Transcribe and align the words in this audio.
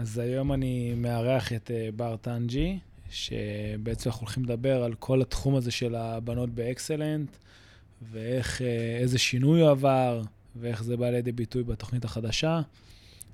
אז 0.00 0.18
היום 0.18 0.52
אני 0.52 0.94
מארח 0.94 1.52
את 1.52 1.70
אה, 1.70 1.88
בר 1.96 2.16
טנג'י, 2.16 2.78
שבעצם 3.10 4.10
אנחנו 4.10 4.20
הולכים 4.20 4.44
לדבר 4.44 4.82
על 4.82 4.94
כל 4.94 5.22
התחום 5.22 5.56
הזה 5.56 5.70
של 5.70 5.94
הבנות 5.94 6.50
באקסלנט, 6.50 7.36
ואיך, 8.12 8.62
אה, 8.62 8.98
איזה 9.00 9.18
שינוי 9.18 9.60
הוא 9.60 9.70
עבר, 9.70 10.22
ואיך 10.56 10.82
זה 10.82 10.96
בא 10.96 11.10
לידי 11.10 11.32
ביטוי 11.32 11.62
בתוכנית 11.62 12.04
החדשה. 12.04 12.60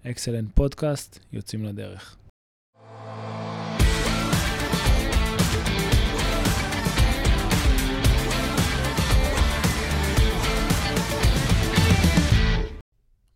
אקסלנט 0.06 0.50
פודקאסט, 0.54 1.18
יוצאים 1.32 1.64
לדרך. 1.64 2.16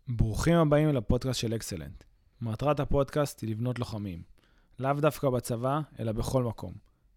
ברוכים 0.09 0.55
הבאים 0.55 0.95
לפודקאסט 0.95 1.41
של 1.41 1.55
אקסלנט. 1.55 2.08
מטרת 2.41 2.81
הפודקאסט 2.81 3.41
היא 3.41 3.51
לבנות 3.51 3.79
לוחמים. 3.79 4.23
לאו 4.79 4.93
דווקא 4.93 5.31
בצבא, 5.31 5.81
אלא 5.99 6.13
בכל 6.13 6.43
מקום. 6.43 6.73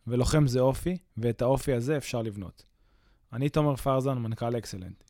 ולוחם 0.07 0.47
זה 0.47 0.59
אופי, 0.59 0.97
ואת 1.17 1.41
האופי 1.41 1.73
הזה 1.73 1.97
אפשר 1.97 2.21
לבנות. 2.21 2.65
אני 3.33 3.49
תומר 3.49 3.75
פרזן, 3.75 4.17
מנכ"ל 4.17 4.57
אקסלנט. 4.57 5.03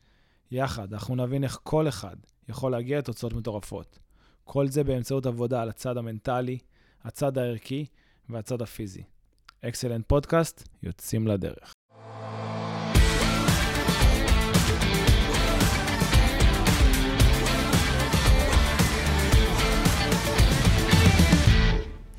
יחד, 0.50 0.92
אנחנו 0.92 1.16
נבין 1.16 1.44
איך 1.44 1.58
כל 1.62 1.88
אחד 1.88 2.16
יכול 2.48 2.72
להגיע 2.72 2.98
לתוצאות 2.98 3.32
מטורפות. 3.32 3.98
כל 4.44 4.68
זה 4.68 4.84
באמצעות 4.84 5.26
עבודה 5.26 5.62
על 5.62 5.68
הצד 5.68 5.96
המנטלי, 5.96 6.58
הצד 7.02 7.38
הערכי 7.38 7.86
והצד 8.28 8.62
הפיזי. 8.62 9.02
אקסלנט 9.64 10.08
פודקאסט, 10.08 10.68
יוצאים 10.82 11.26
לדרך. 11.26 11.72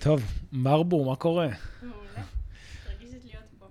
טוב, 0.03 0.21
מרבור, 0.51 1.05
מה 1.05 1.15
קורה? 1.15 1.47
מעולה, 1.81 2.23
מתרגשת 2.83 3.25
להיות 3.25 3.43
פה. 3.59 3.65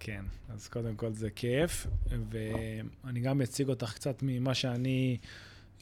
כן, 0.00 0.24
אז 0.48 0.68
קודם 0.68 0.96
כל 0.96 1.12
זה 1.12 1.30
כיף, 1.30 1.86
ואני 2.30 3.20
גם 3.20 3.42
אציג 3.42 3.68
אותך 3.68 3.94
קצת 3.94 4.22
ממה 4.22 4.54
שאני 4.54 5.16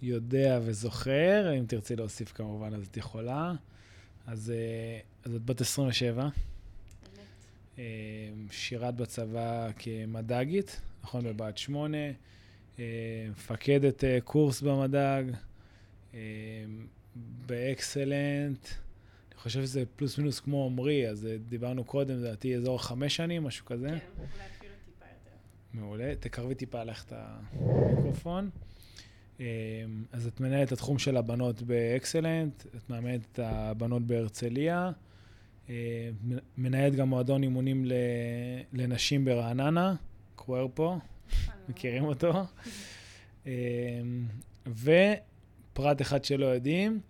יודע 0.02 0.60
וזוכר, 0.62 1.52
אם 1.58 1.64
תרצי 1.66 1.96
להוסיף 1.96 2.32
כמובן 2.32 2.74
אז 2.74 2.86
את 2.86 2.96
יכולה. 2.96 3.54
אז, 4.26 4.50
אה, 4.50 4.98
אז 5.24 5.34
את 5.34 5.42
בת 5.42 5.60
27, 5.60 6.22
באמת. 6.22 6.32
אה, 7.78 7.84
שירת 8.50 8.94
בצבא 8.94 9.68
כמד"גית, 9.78 10.80
נכון? 11.02 11.24
בבה"ד 11.24 11.58
8, 11.58 11.98
אה, 12.78 12.84
מפקדת 13.30 14.04
קורס 14.24 14.62
במד"ג, 14.62 15.24
באקסלנט. 17.46 18.66
אני 19.36 19.42
חושב 19.42 19.62
שזה 19.62 19.82
פלוס 19.96 20.18
מינוס 20.18 20.40
כמו 20.40 20.66
עמרי, 20.66 21.08
אז 21.08 21.28
דיברנו 21.48 21.84
קודם, 21.84 22.18
לדעתי 22.18 22.56
אזור 22.56 22.82
חמש 22.82 23.16
שנים, 23.16 23.44
משהו 23.44 23.66
כזה. 23.66 23.88
כן, 23.88 23.98
אולי 24.18 24.46
אפילו 24.56 24.72
טיפה 24.84 25.04
יותר. 25.04 25.36
מעולה. 25.74 26.14
תקרבי 26.20 26.54
טיפה 26.54 26.80
עליך 26.80 27.04
את 27.04 27.12
המיקרופון. 27.16 28.50
אמ, 29.40 29.44
אז 30.12 30.26
את 30.26 30.40
מנהלת 30.40 30.68
את 30.68 30.72
התחום 30.72 30.98
של 30.98 31.16
הבנות 31.16 31.62
באקסלנט, 31.62 32.66
את 32.76 32.90
מאמנת 32.90 33.20
את 33.32 33.38
הבנות 33.42 34.02
בהרצליה, 34.02 34.90
אמ, 35.68 35.74
מנהלת 36.58 36.94
גם 36.94 37.08
מועדון 37.08 37.42
אימונים 37.42 37.84
לנשים 38.72 39.24
ברעננה, 39.24 39.94
קוורפו, 40.34 40.98
מכירים 41.68 42.04
אותו. 42.04 42.32
אמ, 43.46 43.52
ופרט 44.66 46.00
אחד 46.00 46.24
שלא 46.24 46.46
יודעים, 46.46 47.00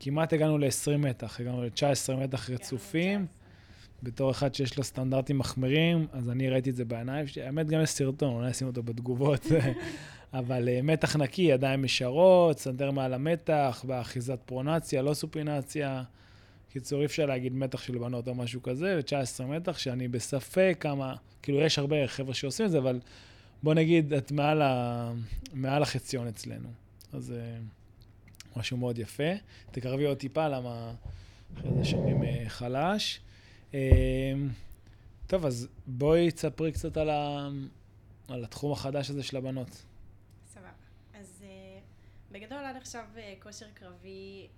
כמעט 0.00 0.32
הגענו 0.32 0.58
ל-20 0.58 0.96
מתח, 0.98 1.40
הגענו 1.40 1.62
ל-19 1.62 2.16
מתח 2.16 2.50
רצופים. 2.50 3.26
בתור 4.02 4.30
אחד 4.30 4.54
שיש 4.54 4.78
לו 4.78 4.84
סטנדרטים 4.84 5.38
מחמירים, 5.38 6.06
אז 6.12 6.30
אני 6.30 6.50
ראיתי 6.50 6.70
את 6.70 6.76
זה 6.76 6.84
בעיניים 6.84 7.26
שלי. 7.26 7.42
האמת, 7.42 7.66
גם 7.66 7.80
יש 7.80 7.90
סרטון, 7.90 8.34
אולי 8.34 8.50
אשים 8.50 8.66
אותו 8.66 8.82
בתגובות. 8.82 9.46
אבל 10.34 10.68
uh, 10.68 10.82
מתח 10.82 11.16
נקי, 11.16 11.42
ידיים 11.42 11.84
ישרות, 11.84 12.58
סנטר 12.58 12.90
מעל 12.90 13.14
המתח, 13.14 13.84
באחיזת 13.88 14.38
פרונציה, 14.46 15.02
לא 15.02 15.14
סופינציה. 15.14 16.02
קיצור, 16.72 17.00
אי 17.00 17.06
אפשר 17.06 17.26
להגיד 17.26 17.52
מתח 17.52 17.82
של 17.82 17.98
בנות 17.98 18.28
או 18.28 18.34
משהו 18.34 18.62
כזה, 18.62 18.98
ו-19 18.98 19.44
מתח, 19.44 19.78
שאני 19.78 20.08
בספק 20.08 20.76
כמה, 20.80 21.14
כאילו, 21.42 21.60
יש 21.60 21.78
הרבה 21.78 22.06
חבר'ה 22.06 22.34
שעושים 22.34 22.66
את 22.66 22.70
זה, 22.70 22.78
אבל 22.78 23.00
בוא 23.62 23.74
נגיד, 23.74 24.12
את 24.12 24.32
מעל, 24.32 24.62
ה, 24.62 25.12
מעל 25.52 25.82
החציון 25.82 26.28
אצלנו. 26.28 26.68
אז 27.12 27.32
uh, 27.36 27.62
משהו 28.56 28.76
מאוד 28.76 28.98
יפה. 28.98 29.32
תקרבי 29.70 30.04
עוד 30.04 30.18
טיפה, 30.18 30.48
למה 30.48 30.94
אחרי 31.58 31.70
זה 31.78 31.84
שומעים 31.84 32.22
uh, 32.22 32.48
חלש. 32.48 33.20
אמ, 33.74 33.78
טוב, 35.26 35.46
אז 35.46 35.68
בואי 35.86 36.30
תספרי 36.30 36.72
קצת 36.72 36.96
על, 36.96 37.10
ה... 37.10 37.48
על 38.28 38.44
התחום 38.44 38.72
החדש 38.72 39.10
הזה 39.10 39.22
של 39.22 39.36
הבנות. 39.36 39.84
סבבה. 40.46 40.68
אז 41.14 41.44
אה, 41.44 41.80
בגדול 42.30 42.64
עד 42.64 42.76
עכשיו 42.76 43.04
אה, 43.16 43.34
כושר 43.42 43.66
קרבי 43.74 44.48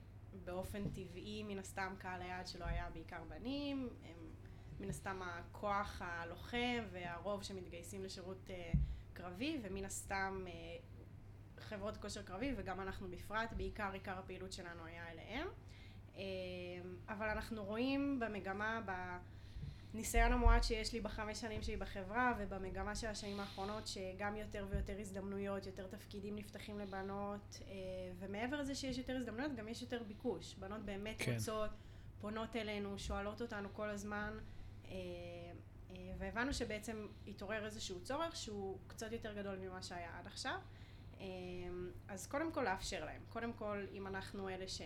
באופן 0.44 0.82
טבעי, 0.88 1.42
מן 1.42 1.58
הסתם 1.58 1.94
קהל 1.98 2.22
היעד 2.22 2.46
שלו 2.46 2.64
היה 2.66 2.88
בעיקר 2.92 3.22
בנים, 3.28 3.88
הם 4.04 4.26
מן 4.80 4.88
הסתם 4.90 5.20
הכוח 5.22 6.02
הלוחם 6.04 6.84
והרוב 6.92 7.42
שמתגייסים 7.42 8.04
לשירות 8.04 8.50
אה, 8.50 8.72
קרבי, 9.12 9.58
ומן 9.62 9.84
הסתם 9.84 10.44
אה, 10.46 10.52
חברות 11.66 11.96
כושר 11.96 12.22
קרבי, 12.22 12.54
וגם 12.56 12.80
אנחנו 12.80 13.08
בפרט, 13.08 13.52
בעיקר 13.56 13.92
עיקר 13.92 14.18
הפעילות 14.18 14.52
שלנו 14.52 14.84
היה 14.84 15.10
אליהם. 15.10 15.48
אה, 16.16 16.22
אבל 17.08 17.28
אנחנו 17.28 17.64
רואים 17.64 18.20
במגמה, 18.20 18.80
בניסיון 19.92 20.32
המועט 20.32 20.64
שיש 20.64 20.92
לי 20.92 21.00
בחמש 21.00 21.40
שנים 21.40 21.62
שלי 21.62 21.76
בחברה 21.76 22.34
ובמגמה 22.38 22.94
של 22.96 23.06
השנים 23.06 23.40
האחרונות 23.40 23.86
שגם 23.86 24.36
יותר 24.36 24.66
ויותר 24.70 25.00
הזדמנויות, 25.00 25.66
יותר 25.66 25.86
תפקידים 25.86 26.36
נפתחים 26.36 26.78
לבנות 26.78 27.60
אה, 27.68 27.74
ומעבר 28.18 28.60
לזה 28.60 28.74
שיש 28.74 28.98
יותר 28.98 29.16
הזדמנויות 29.16 29.54
גם 29.56 29.68
יש 29.68 29.82
יותר 29.82 30.02
ביקוש. 30.02 30.54
בנות 30.54 30.84
באמת 30.84 31.16
כן. 31.18 31.34
רוצות, 31.34 31.70
פונות 32.20 32.56
אלינו, 32.56 32.98
שואלות 32.98 33.42
אותנו 33.42 33.68
כל 33.72 33.88
הזמן 33.88 34.38
אה, 34.84 34.94
אה, 35.90 36.12
והבנו 36.18 36.54
שבעצם 36.54 37.06
התעורר 37.26 37.64
איזשהו 37.64 38.00
צורך 38.02 38.36
שהוא 38.36 38.78
קצת 38.86 39.12
יותר 39.12 39.34
גדול 39.34 39.58
ממה 39.58 39.82
שהיה 39.82 40.18
עד 40.18 40.26
עכשיו. 40.26 40.58
אה, 41.20 41.24
אז 42.08 42.26
קודם 42.26 42.52
כל 42.52 42.62
לאפשר 42.62 43.04
להם. 43.04 43.22
קודם 43.28 43.52
כל 43.52 43.86
אם 43.92 44.06
אנחנו 44.06 44.48
אלה 44.48 44.68
ש... 44.68 44.80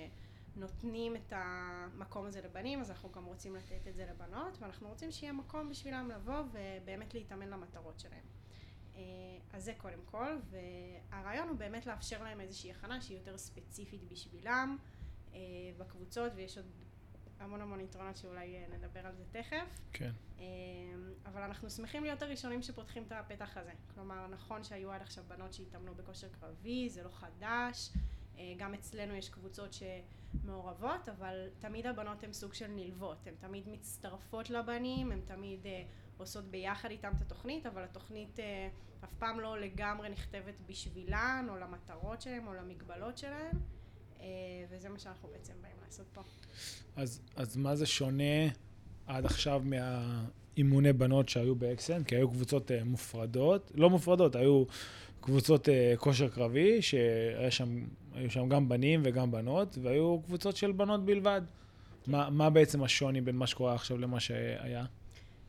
נותנים 0.57 1.17
את 1.17 1.33
המקום 1.37 2.27
הזה 2.27 2.41
לבנים, 2.41 2.81
אז 2.81 2.91
אנחנו 2.91 3.13
גם 3.13 3.25
רוצים 3.25 3.57
לתת 3.57 3.89
את 3.89 3.95
זה 3.95 4.07
לבנות, 4.07 4.59
ואנחנו 4.61 4.89
רוצים 4.89 5.13
שיהיה 5.13 5.33
מקום 5.33 5.69
בשבילם 5.69 6.11
לבוא 6.11 6.43
ובאמת 6.53 7.15
להתאמן 7.15 7.49
למטרות 7.49 8.01
שלהם. 8.01 8.25
אה, 8.97 9.01
אז 9.53 9.65
זה 9.65 9.73
קודם 9.77 10.01
כל, 10.05 10.37
והרעיון 10.51 11.49
הוא 11.49 11.57
באמת 11.57 11.87
לאפשר 11.87 12.23
להם 12.23 12.41
איזושהי 12.41 12.71
הכנה 12.71 13.01
שהיא 13.01 13.19
יותר 13.19 13.39
ספציפית 13.39 14.05
בשבילם 14.05 14.77
אה, 15.35 15.39
בקבוצות, 15.79 16.33
ויש 16.35 16.57
עוד 16.57 16.67
המון 17.41 17.61
המון 17.61 17.81
יתרונות 17.81 18.17
שאולי 18.17 18.57
אה, 18.57 18.65
נדבר 18.77 19.07
על 19.07 19.15
זה 19.15 19.25
תכף. 19.31 19.81
כן. 19.93 20.11
אבל 21.27 21.43
אנחנו 21.43 21.71
שמחים 21.71 22.05
להיות 22.05 22.23
הראשונים 22.23 22.63
שפותחים 22.63 23.03
את 23.03 23.13
הפתח 23.13 23.57
הזה. 23.57 23.73
כלומר, 23.95 24.27
נכון 24.27 24.65
שהיו 24.65 24.93
עד 24.93 25.03
עכשיו 25.03 25.25
בנות 25.29 25.53
שהתאמנו 25.53 25.95
בכושר 25.95 26.29
קרבי, 26.41 26.89
זה 26.89 27.03
לא 27.03 27.11
חדש. 27.11 27.91
גם 28.57 28.75
אצלנו 28.75 29.15
יש 29.15 29.29
קבוצות 29.29 29.71
שמעורבות, 29.73 31.09
אבל 31.09 31.49
תמיד 31.59 31.87
הבנות 31.87 32.25
הן 32.25 32.33
סוג 32.33 32.55
של 32.55 32.67
נלוות, 32.67 33.27
הן 33.27 33.35
תמיד 33.41 33.69
מצטרפות 33.69 34.51
לבנים, 34.51 35.13
הן 35.13 35.21
תמיד 35.25 35.65
uh, 35.65 35.69
עושות 36.19 36.45
ביחד 36.45 36.91
איתם 36.91 37.13
את 37.17 37.21
התוכנית, 37.21 37.67
אבל 37.67 37.85
התוכנית 37.85 38.39
אף 39.05 39.15
פעם 39.15 39.41
לא 39.41 39.61
לגמרי 39.61 40.09
נכתבת 40.09 40.61
בשבילן, 40.67 41.47
או 41.49 41.57
למטרות 41.57 42.21
שלהן, 42.21 42.47
או 42.47 42.55
למגבלות 42.55 43.19
שלהן, 43.19 43.57
וזה 44.71 44.89
מה 44.89 44.99
שאנחנו 44.99 45.29
בעצם 45.33 45.53
באים 45.63 45.75
לעשות 45.87 46.07
פה. 46.13 46.21
אז, 46.97 47.21
אז 47.37 47.57
מה 47.57 47.77
זה 47.77 47.87
שונה 47.87 48.49
עד 49.07 49.27
עכשיו 49.27 49.63
מהאימוני 49.65 50.93
בנות 50.93 51.29
שהיו 51.29 51.55
באקסן? 51.55 52.05
כי 52.05 52.17
היו 52.17 52.31
קבוצות 52.31 52.71
uh, 52.71 52.85
מופרדות, 52.85 53.73
לא 53.75 53.91
מופרדות, 53.91 54.37
היו 54.37 54.65
קבוצות 55.21 55.69
uh, 55.69 55.71
כושר 55.97 56.29
קרבי, 56.29 56.83
שהיו 56.83 57.53
שם, 57.53 57.85
שם 58.29 58.49
גם 58.49 58.69
בנים 58.69 59.01
וגם 59.05 59.31
בנות, 59.31 59.79
והיו 59.83 60.21
קבוצות 60.23 60.57
של 60.57 60.73
בנות 60.73 61.05
בלבד. 61.05 61.43
מה, 62.07 62.31
מה 62.31 62.51
בעצם 62.51 62.83
השוני 62.83 63.21
בין 63.21 63.37
מה 63.37 63.47
שקורה 63.47 63.75
עכשיו 63.75 63.99
למה 63.99 64.21
שהיה? 64.21 64.85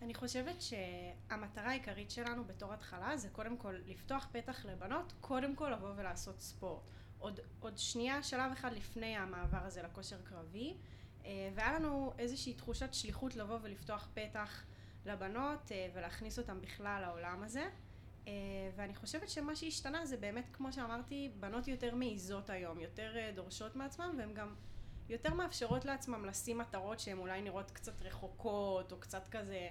אני 0.01 0.13
חושבת 0.13 0.61
שהמטרה 0.61 1.69
העיקרית 1.69 2.11
שלנו 2.11 2.43
בתור 2.43 2.73
התחלה 2.73 3.17
זה 3.17 3.29
קודם 3.29 3.57
כל 3.57 3.73
לפתוח 3.87 4.27
פתח 4.31 4.65
לבנות, 4.65 5.13
קודם 5.21 5.55
כל 5.55 5.69
לבוא 5.69 5.89
ולעשות 5.97 6.39
ספורט. 6.39 6.91
עוד, 7.21 7.39
עוד 7.59 7.77
שנייה, 7.77 8.23
שלב 8.23 8.51
אחד 8.51 8.73
לפני 8.73 9.17
המעבר 9.17 9.65
הזה 9.65 9.81
לכושר 9.81 10.17
קרבי, 10.23 10.73
אה, 11.25 11.49
והיה 11.55 11.73
לנו 11.73 12.13
איזושהי 12.17 12.53
תחושת 12.53 12.93
שליחות 12.93 13.35
לבוא 13.35 13.57
ולפתוח 13.61 14.09
פתח 14.13 14.63
לבנות 15.05 15.71
אה, 15.71 15.87
ולהכניס 15.93 16.39
אותן 16.39 16.61
בכלל 16.61 17.01
לעולם 17.01 17.43
הזה. 17.43 17.69
אה, 18.27 18.33
ואני 18.75 18.95
חושבת 18.95 19.29
שמה 19.29 19.55
שהשתנה 19.55 20.05
זה 20.05 20.17
באמת, 20.17 20.45
כמו 20.53 20.73
שאמרתי, 20.73 21.31
בנות 21.39 21.67
יותר 21.67 21.95
מעיזות 21.95 22.49
היום, 22.49 22.79
יותר 22.79 23.13
דורשות 23.35 23.75
מעצמן, 23.75 24.15
והן 24.17 24.33
גם 24.33 24.55
יותר 25.09 25.33
מאפשרות 25.33 25.85
לעצמם 25.85 26.25
לשים 26.25 26.57
מטרות 26.57 26.99
שהן 26.99 27.17
אולי 27.17 27.41
נראות 27.41 27.71
קצת 27.71 28.01
רחוקות, 28.01 28.91
או 28.91 28.97
קצת 28.99 29.27
כזה, 29.27 29.69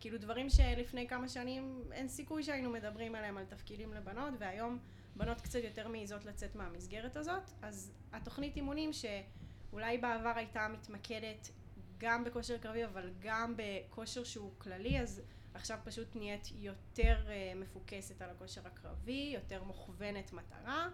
כאילו 0.00 0.18
דברים 0.18 0.50
שלפני 0.50 1.08
כמה 1.08 1.28
שנים 1.28 1.82
אין 1.92 2.08
סיכוי 2.08 2.42
שהיינו 2.42 2.70
מדברים 2.70 3.14
עליהם 3.14 3.36
על 3.36 3.44
תפקידים 3.44 3.92
לבנות, 3.94 4.34
והיום 4.38 4.78
בנות 5.18 5.40
קצת 5.40 5.58
יותר 5.64 5.88
מעיזות 5.88 6.24
לצאת 6.24 6.56
מהמסגרת 6.56 7.16
הזאת, 7.16 7.50
אז 7.62 7.92
התוכנית 8.12 8.56
אימונים 8.56 8.90
שאולי 8.92 9.98
בעבר 9.98 10.32
הייתה 10.36 10.68
מתמקדת 10.72 11.50
גם 11.98 12.24
בכושר 12.24 12.58
קרבי 12.58 12.84
אבל 12.84 13.10
גם 13.22 13.54
בכושר 13.56 14.24
שהוא 14.24 14.50
כללי, 14.58 15.00
אז 15.00 15.22
עכשיו 15.54 15.78
פשוט 15.84 16.16
נהיית 16.16 16.48
יותר 16.56 17.16
uh, 17.26 17.58
מפוקסת 17.58 18.22
על 18.22 18.30
הכושר 18.30 18.60
הקרבי, 18.64 19.32
יותר 19.34 19.62
מוכוונת 19.62 20.32
מטרה, 20.32 20.88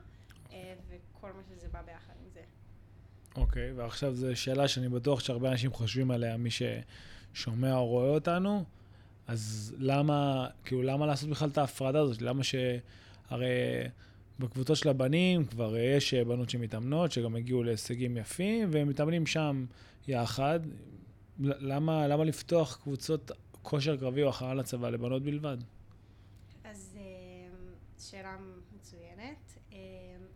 uh, 0.48 0.52
וכל 0.88 1.32
מה 1.32 1.42
שזה 1.48 1.68
בא 1.68 1.82
ביחד 1.82 2.12
עם 2.22 2.30
זה. 2.30 2.40
אוקיי, 3.36 3.70
okay, 3.70 3.74
ועכשיו 3.76 4.14
זו 4.14 4.36
שאלה 4.36 4.68
שאני 4.68 4.88
בטוח 4.88 5.20
שהרבה 5.20 5.50
אנשים 5.50 5.72
חושבים 5.72 6.10
עליה, 6.10 6.36
מי 6.36 6.50
ששומע 6.50 7.74
או 7.74 7.86
רואה 7.86 8.08
אותנו, 8.08 8.64
אז 9.26 9.74
למה, 9.78 10.48
כאילו, 10.64 10.82
למה 10.82 11.06
לעשות 11.06 11.30
בכלל 11.30 11.48
את 11.48 11.58
ההפרדה 11.58 12.00
הזאת? 12.00 12.22
למה 12.22 12.44
ש... 12.44 12.54
הרי 13.28 13.48
בקבוצות 14.38 14.76
של 14.76 14.88
הבנים 14.88 15.44
כבר 15.44 15.76
יש 15.76 16.14
בנות 16.14 16.50
שמתאמנות, 16.50 17.12
שגם 17.12 17.36
הגיעו 17.36 17.62
להישגים 17.62 18.16
יפים, 18.16 18.68
והם 18.72 18.88
מתאמנים 18.88 19.26
שם 19.26 19.66
יחד. 20.08 20.60
למה, 21.40 22.08
למה 22.08 22.24
לפתוח 22.24 22.76
קבוצות 22.82 23.30
כושר 23.62 23.96
קרבי 23.96 24.22
או 24.22 24.28
הכנה 24.28 24.54
לצבא 24.54 24.90
לבנות 24.90 25.22
בלבד? 25.22 25.56
אז 26.64 26.96
אה, 27.00 27.02
שאלה 27.98 28.36
מצוינת. 28.76 29.58
אה, 29.72 29.78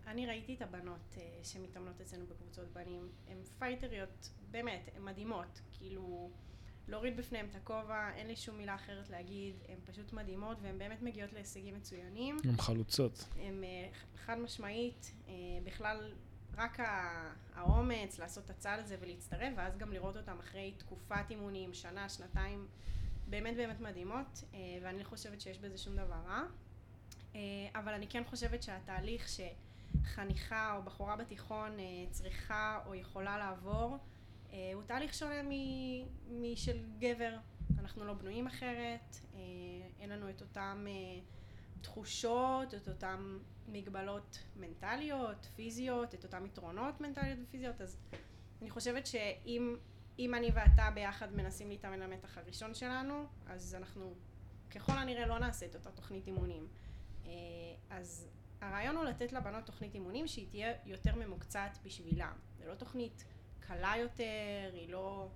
אני 0.07 0.27
ראיתי 0.27 0.55
את 0.55 0.63
הבנות 0.63 1.17
אה, 1.17 1.23
שמתאמנות 1.43 2.01
אצלנו 2.01 2.25
בקבוצות 2.27 2.73
בנים, 2.73 3.09
הן 3.29 3.37
פייטריות, 3.59 4.31
באמת, 4.51 4.89
הן 4.97 5.05
מדהימות. 5.05 5.61
כאילו, 5.73 6.31
להוריד 6.89 7.17
בפניהן 7.17 7.47
את 7.51 7.55
הכובע, 7.55 8.11
אין 8.15 8.27
לי 8.27 8.37
שום 8.37 8.57
מילה 8.59 8.75
אחרת 8.75 9.11
להגיד, 9.11 9.55
הן 9.69 9.79
פשוט 9.85 10.13
מדהימות 10.13 10.59
והן 10.63 10.79
באמת 10.79 11.03
מגיעות 11.03 11.33
להישגים 11.33 11.75
מצוינים. 11.75 12.37
הן 12.45 12.57
חלוצות. 12.57 13.29
הן 13.37 13.65
חד 14.17 14.39
משמעית, 14.39 15.15
בכלל 15.65 16.13
רק 16.57 16.79
האומץ 17.55 18.19
לעשות 18.19 18.45
את 18.45 18.51
הצעד 18.51 18.81
הזה 18.81 18.97
ולהצטרף, 19.01 19.53
ואז 19.57 19.77
גם 19.79 19.93
לראות 19.93 20.17
אותם 20.17 20.39
אחרי 20.39 20.75
תקופת 20.79 21.31
אימונים, 21.31 21.75
שנה, 21.75 22.09
שנתיים, 22.09 22.67
באמת 23.31 23.57
באמת 23.57 23.81
מדהימות, 23.81 24.45
אה, 24.55 24.59
ואני 24.83 24.99
לא 24.99 25.05
חושבת 25.05 25.41
שיש 25.41 25.59
בזה 25.59 25.79
שום 25.79 25.97
דבר 25.97 26.21
רע. 26.27 26.43
אה, 27.35 27.41
אבל 27.75 27.95
אני 27.95 28.07
כן 28.07 28.23
חושבת 28.25 28.63
שהתהליך 28.63 29.29
שחניכה 29.29 30.77
או 30.77 30.83
בחורה 30.83 31.17
בתיכון 31.17 31.81
אה, 31.81 31.85
צריכה 32.11 32.81
או 32.87 32.95
יכולה 32.95 33.39
לעבור, 33.39 33.97
הוא 34.51 34.83
תהליך 34.87 35.15
שונה 35.15 35.43
משל 36.31 36.79
גבר. 36.99 37.37
אנחנו 37.79 38.05
לא 38.05 38.13
בנויים 38.13 38.47
אחרת, 38.47 39.17
אין 40.01 40.11
לנו 40.11 40.31
את 40.31 40.41
אותם 40.41 40.87
תחושות, 41.81 42.75
את 42.75 42.89
אותם 42.89 43.39
מגבלות 43.69 44.39
מנטליות, 44.57 45.49
פיזיות, 45.57 46.15
את 46.15 46.25
אותם 46.25 46.47
יתרונות 46.47 47.01
מנטליות 47.01 47.39
ופיזיות, 47.43 47.81
אז 47.81 47.99
אני 48.63 48.71
חושבת 48.71 49.07
שאם 49.07 49.77
אם 50.19 50.35
אני 50.35 50.51
ואתה 50.55 50.91
ביחד 50.95 51.33
מנסים 51.33 51.69
להתאמן 51.69 52.01
למתח 52.01 52.39
הראשון 52.39 52.75
שלנו, 52.75 53.27
אז 53.47 53.75
אנחנו 53.75 54.15
ככל 54.71 54.93
הנראה 54.93 55.27
לא 55.27 55.39
נעשה 55.39 55.67
את 55.67 55.75
אותה 55.75 55.91
תוכנית 55.91 56.27
אימונים. 56.27 56.69
אה, 57.27 57.31
אז 57.91 58.29
הרעיון 58.61 58.97
הוא 58.97 59.05
לתת 59.05 59.33
לבנות 59.33 59.67
תוכנית 59.67 59.95
אימונים 59.95 60.29
שהיא 60.29 60.49
תהיה 60.51 60.73
יותר 60.87 61.15
ממוקצעת 61.15 61.79
בשבילם. 61.85 62.33
זה 62.59 62.67
לא 62.67 62.75
תוכנית 62.75 63.25
קלה 63.69 63.95
יותר, 63.97 64.71
היא 64.73 64.89
לא 64.89 65.29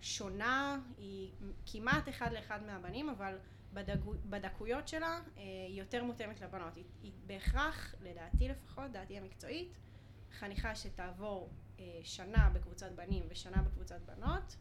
שונה, 0.00 0.80
היא 0.98 1.32
כמעט 1.66 2.08
אחד 2.08 2.32
לאחד 2.32 2.62
מהבנים, 2.66 3.08
אבל 3.08 3.38
בדקו, 3.72 4.14
בדקויות 4.30 4.88
שלה 4.88 5.20
אה, 5.36 5.42
היא 5.68 5.78
יותר 5.78 6.04
מותאמת 6.04 6.40
לבנות. 6.40 6.76
היא, 6.76 6.84
היא 7.02 7.12
בהכרח, 7.26 7.94
לדעתי 8.00 8.48
לפחות, 8.48 8.90
דעתי 8.90 9.18
המקצועית, 9.18 9.72
חניכה 10.32 10.74
שתעבור 10.74 11.50
אה, 11.78 12.00
שנה 12.02 12.50
בקבוצת 12.52 12.92
בנים 12.92 13.24
ושנה 13.28 13.62
בקבוצת 13.62 14.00
בנות. 14.00 14.56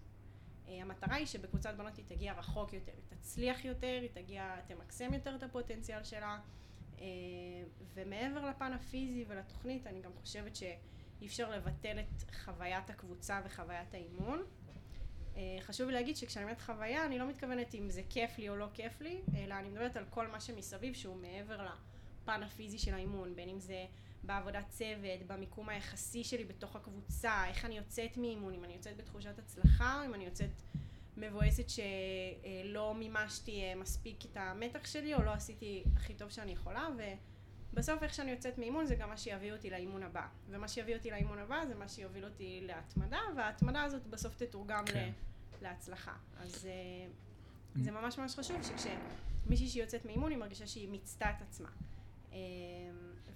אה, 0.68 0.82
המטרה 0.82 1.16
היא 1.16 1.26
שבקבוצת 1.26 1.76
בנות 1.78 1.98
היא 1.98 2.06
תגיע 2.08 2.34
רחוק 2.34 2.74
יותר, 2.74 2.92
היא 2.92 3.18
תצליח 3.18 3.66
יותר, 3.66 4.00
היא 4.02 4.10
תגיע, 4.14 4.56
תמקסם 4.68 5.14
יותר 5.14 5.36
את 5.36 5.44
הפוטנציאל 5.44 6.04
שלה. 6.04 6.40
ומעבר 7.94 8.50
לפן 8.50 8.74
הפיזי 8.74 9.26
ולתוכנית, 9.28 9.88
אני 9.88 10.02
גם 10.02 10.12
חושבת 10.22 10.56
שאי 11.20 11.28
אפשר 11.28 11.52
לבטל 11.52 12.00
את 12.00 12.36
חוויית 12.44 12.90
הקבוצה 12.90 13.42
וחוויית 13.46 13.94
האימון. 13.94 14.44
אה, 15.38 15.58
חשוב 15.62 15.90
להגיד 15.90 16.18
שכשאני 16.18 16.44
אומרת 16.44 16.62
חוויה, 16.62 17.06
אני 17.06 17.20
לא 17.20 17.28
מתכוונת 17.28 17.76
אם 17.76 17.90
זה 17.90 18.02
כיף 18.10 18.38
לי 18.38 18.50
או 18.50 18.56
לא 18.56 18.68
כיף 18.74 19.02
לי, 19.02 19.22
אלא 19.38 19.54
אני 19.54 19.70
מדברת 19.70 19.98
על 19.98 20.06
כל 20.10 20.28
מה 20.28 20.40
שמסביב 20.40 20.94
שהוא 20.94 21.16
מעבר 21.16 21.68
לפן 22.22 22.44
הפיזי 22.44 22.78
של 22.78 22.94
האימון, 22.94 23.36
בין 23.36 23.50
אם 23.50 23.60
זה 23.60 23.86
בעבודת 24.24 24.70
צוות, 24.70 25.22
במיקום 25.28 25.70
היחסי 25.70 26.24
שלי 26.24 26.44
בתוך 26.44 26.76
הקבוצה, 26.76 27.48
איך 27.48 27.66
אני 27.66 27.78
יוצאת 27.78 28.18
מאימון, 28.18 28.54
אם 28.54 28.64
אני 28.64 28.74
יוצאת 28.74 28.98
בתחושת 28.98 29.40
הצלחה, 29.40 30.06
אם 30.06 30.14
אני 30.14 30.26
יוצאת 30.26 30.62
מבואסת 31.18 31.66
שלא 31.70 32.94
מימשתי 32.94 33.64
אה, 33.64 33.76
מספיק 33.76 34.26
את 34.26 34.38
המתח 34.38 34.86
שלי, 34.86 35.14
או 35.14 35.24
לא 35.24 35.32
עשיתי 35.32 35.84
הכי 35.96 36.14
טוב 36.14 36.30
שאני 36.30 36.52
יכולה, 36.52 36.88
ובסוף 37.76 38.04
איך 38.04 38.14
שאני 38.14 38.32
יוצאת 38.32 38.58
מאימון 38.58 38.86
זה 38.86 38.96
גם 38.96 39.10
מה 39.10 39.18
שיביא 39.18 39.52
אותי 39.52 39.70
לאימון 39.70 40.04
הבא. 40.04 40.28
ומה 40.50 40.68
שיביא 40.68 40.96
אותי 40.96 41.12
לאימון 41.12 41.40
הבא 41.40 41.66
זה 41.68 41.76
מה 41.76 41.88
שיוביל 41.88 42.26
אותי 42.26 42.62
להתמדה, 42.64 43.20
וההתמדה 43.38 43.84
הזאת 43.84 44.08
בסוף 44.08 44.36
תתורגם 44.36 44.86
כן. 44.86 45.12
להצלחה. 45.62 46.14
אז 46.38 46.66
אה, 46.66 47.08
זה 47.84 47.92
ממש 47.92 48.18
ממש 48.18 48.36
חשוב 48.36 48.58
שכשמישהי 48.64 49.68
שיוצאת 49.68 50.06
מאימון 50.06 50.32
היא 50.32 50.40
מרגישה 50.40 50.68
שהיא 50.68 50.90
מיצתה 50.90 51.30
את 51.30 51.42
עצמה. 51.42 51.70
אה, 52.34 52.38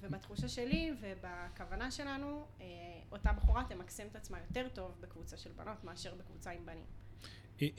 ובתחושה 0.01 0.47
שלי 0.47 0.91
ובכוונה 1.01 1.91
שלנו, 1.91 2.45
אה, 2.61 2.65
אותה 3.11 3.33
בחורה 3.33 3.63
תמקסם 3.69 4.07
את 4.11 4.15
עצמה 4.15 4.37
יותר 4.39 4.69
טוב 4.73 4.91
בקבוצה 4.99 5.37
של 5.37 5.51
בנות 5.55 5.83
מאשר 5.83 6.15
בקבוצה 6.15 6.51
עם 6.51 6.65
בנים. 6.65 6.85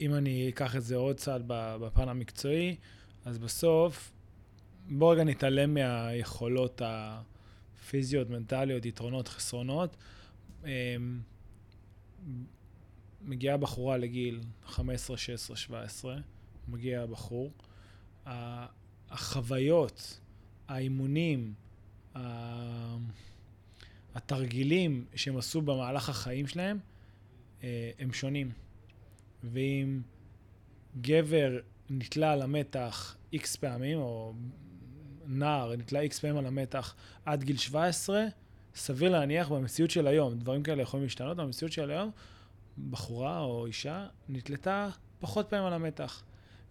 אם 0.01 0.13
אני 0.13 0.49
אקח 0.49 0.75
את 0.75 0.83
זה 0.83 0.95
עוד 0.95 1.15
צעד 1.15 1.43
בפן 1.47 2.09
המקצועי, 2.09 2.75
אז 3.25 3.37
בסוף, 3.37 4.11
בוא 4.89 5.13
רגע 5.13 5.23
נתעלם 5.23 5.73
מהיכולות 5.73 6.81
הפיזיות, 6.85 8.29
מנטליות, 8.29 8.85
יתרונות, 8.85 9.27
חסרונות. 9.27 9.97
מגיעה 13.21 13.57
בחורה 13.57 13.97
לגיל 13.97 14.41
15, 14.65 15.17
16, 15.17 15.55
17, 15.55 16.17
מגיע 16.67 17.05
בחור, 17.05 17.51
החוויות, 19.09 20.19
האימונים, 20.67 21.53
התרגילים 24.15 25.05
שהם 25.15 25.37
עשו 25.37 25.61
במהלך 25.61 26.09
החיים 26.09 26.47
שלהם, 26.47 26.79
אה, 27.63 27.91
הם 27.99 28.13
שונים. 28.13 28.51
ואם 29.43 30.01
גבר 31.01 31.59
נתלה 31.89 32.31
על 32.31 32.41
המתח 32.41 33.17
איקס 33.33 33.55
פעמים, 33.55 33.97
או 33.97 34.33
נער 35.27 35.75
נתלה 35.75 35.99
איקס 35.99 36.19
פעמים 36.19 36.37
על 36.37 36.45
המתח 36.45 36.95
עד 37.25 37.43
גיל 37.43 37.57
17, 37.57 38.25
סביר 38.75 39.09
להניח 39.11 39.49
במציאות 39.49 39.91
של 39.91 40.07
היום, 40.07 40.39
דברים 40.39 40.63
כאלה 40.63 40.81
יכולים 40.81 41.03
להשתנות, 41.03 41.37
במציאות 41.37 41.71
של 41.71 41.91
היום, 41.91 42.11
בחורה 42.89 43.39
או 43.39 43.65
אישה 43.65 44.07
נתלתה 44.29 44.89
פחות 45.19 45.49
פעמים 45.49 45.65
על 45.65 45.73
המתח. 45.73 46.23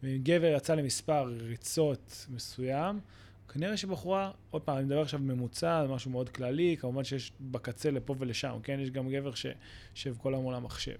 ואם 0.02 0.18
גבר 0.22 0.52
יצא 0.56 0.74
למספר 0.74 1.32
ריצות 1.40 2.26
מסוים, 2.30 3.00
כנראה 3.48 3.76
שבחורה, 3.76 4.30
עוד 4.50 4.62
פעם, 4.62 4.76
אני 4.76 4.84
מדבר 4.84 5.00
עכשיו 5.00 5.20
בממוצע, 5.20 5.82
זה 5.86 5.92
משהו 5.92 6.10
מאוד 6.10 6.28
כללי, 6.28 6.76
כמובן 6.80 7.04
שיש 7.04 7.32
בקצה 7.40 7.90
לפה 7.90 8.14
ולשם, 8.18 8.58
כן? 8.62 8.80
יש 8.80 8.90
גם 8.90 9.10
גבר 9.10 9.32
שיושב 9.34 10.16
כל 10.18 10.34
היום 10.34 10.42
מול 10.42 10.54
המחשב. 10.54 10.96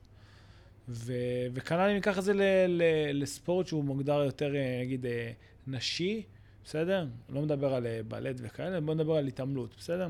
וכנ"ל 1.52 1.80
אם 1.80 1.95
ניקח 1.95 2.19
את 2.19 2.25
זה 2.25 2.33
לספורט 3.12 3.66
שהוא 3.66 3.85
מוגדר 3.85 4.25
יותר, 4.25 4.57
אה, 4.57 4.80
נגיד, 4.83 5.07
אה, 5.07 5.33
נשי, 5.66 6.23
בסדר? 6.64 7.07
לא 7.29 7.43
מדבר 7.43 7.75
על 7.75 7.87
אה, 7.87 8.00
בלט 8.09 8.37
וכאלה, 8.38 8.81
בוא 8.81 8.95
נדבר 8.95 9.17
על 9.17 9.26
התעמלות, 9.26 9.75
בסדר? 9.79 10.09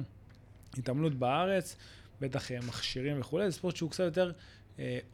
התעמלות 0.78 1.14
בארץ, 1.14 1.76
בטח 2.20 2.50
מכשירים 2.52 3.20
וכולי, 3.20 3.50
זה 3.50 3.56
ספורט 3.56 3.76
שהוא 3.76 3.90
קצת 3.90 4.04
יותר 4.04 4.32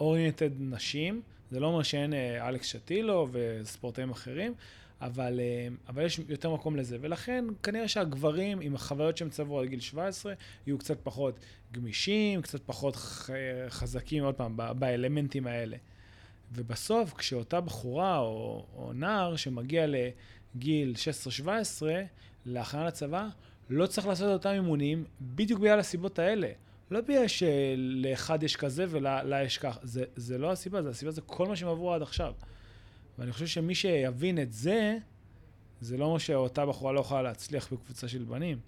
אוריינטד 0.00 0.50
נשים, 0.58 1.22
זה 1.50 1.60
לא 1.60 1.66
אומר 1.66 1.82
שאין 1.82 2.12
אלכס 2.40 2.66
שטילו 2.66 3.28
וספורטאים 3.32 4.10
אחרים, 4.10 4.54
אבל, 5.00 5.40
אה, 5.40 5.68
אבל 5.88 6.04
יש 6.04 6.20
יותר 6.28 6.54
מקום 6.54 6.76
לזה. 6.76 6.96
ולכן 7.00 7.44
כנראה 7.62 7.88
שהגברים 7.88 8.60
עם 8.60 8.74
החוויות 8.74 9.16
שהם 9.16 9.30
צברו 9.30 9.60
עד 9.60 9.68
גיל 9.68 9.80
17 9.80 10.34
יהיו 10.66 10.78
קצת 10.78 10.98
פחות 11.02 11.38
גמישים, 11.72 12.42
קצת 12.42 12.60
פחות 12.66 12.96
חזקים, 13.68 14.24
עוד 14.24 14.34
פעם, 14.34 14.56
באלמנטים 14.78 15.46
האלה. 15.46 15.76
ובסוף, 16.52 17.14
כשאותה 17.14 17.60
בחורה 17.60 18.18
או, 18.18 18.66
או 18.76 18.92
נער 18.92 19.36
שמגיע 19.36 19.86
לגיל 20.54 20.94
16-17, 21.44 21.48
להכנה 22.46 22.86
לצבא, 22.86 23.28
לא 23.70 23.86
צריך 23.86 24.06
לעשות 24.06 24.28
את 24.28 24.32
אותם 24.32 24.50
אימונים 24.50 25.04
בדיוק 25.20 25.60
בגלל 25.60 25.78
הסיבות 25.78 26.18
האלה. 26.18 26.48
לא 26.90 27.00
בגלל 27.00 27.26
שלאחד 27.28 28.42
יש 28.42 28.56
כזה 28.56 28.84
ולה 28.88 29.42
יש 29.44 29.58
כך. 29.58 29.78
זה, 29.82 30.04
זה 30.16 30.38
לא 30.38 30.52
הסיבה, 30.52 30.82
זה 30.82 30.90
הסיבה, 30.90 31.10
זה 31.10 31.20
כל 31.20 31.46
מה 31.46 31.56
שהם 31.56 31.68
עברו 31.68 31.92
עד 31.92 32.02
עכשיו. 32.02 32.32
ואני 33.18 33.32
חושב 33.32 33.46
שמי 33.46 33.74
שיבין 33.74 34.42
את 34.42 34.52
זה, 34.52 34.98
זה 35.80 35.96
לא 35.96 36.04
אומר 36.04 36.18
שאותה 36.18 36.66
בחורה 36.66 36.92
לא 36.92 37.00
יכולה 37.00 37.22
להצליח 37.22 37.72
בקבוצה 37.72 38.08
של 38.08 38.22
בנים, 38.22 38.58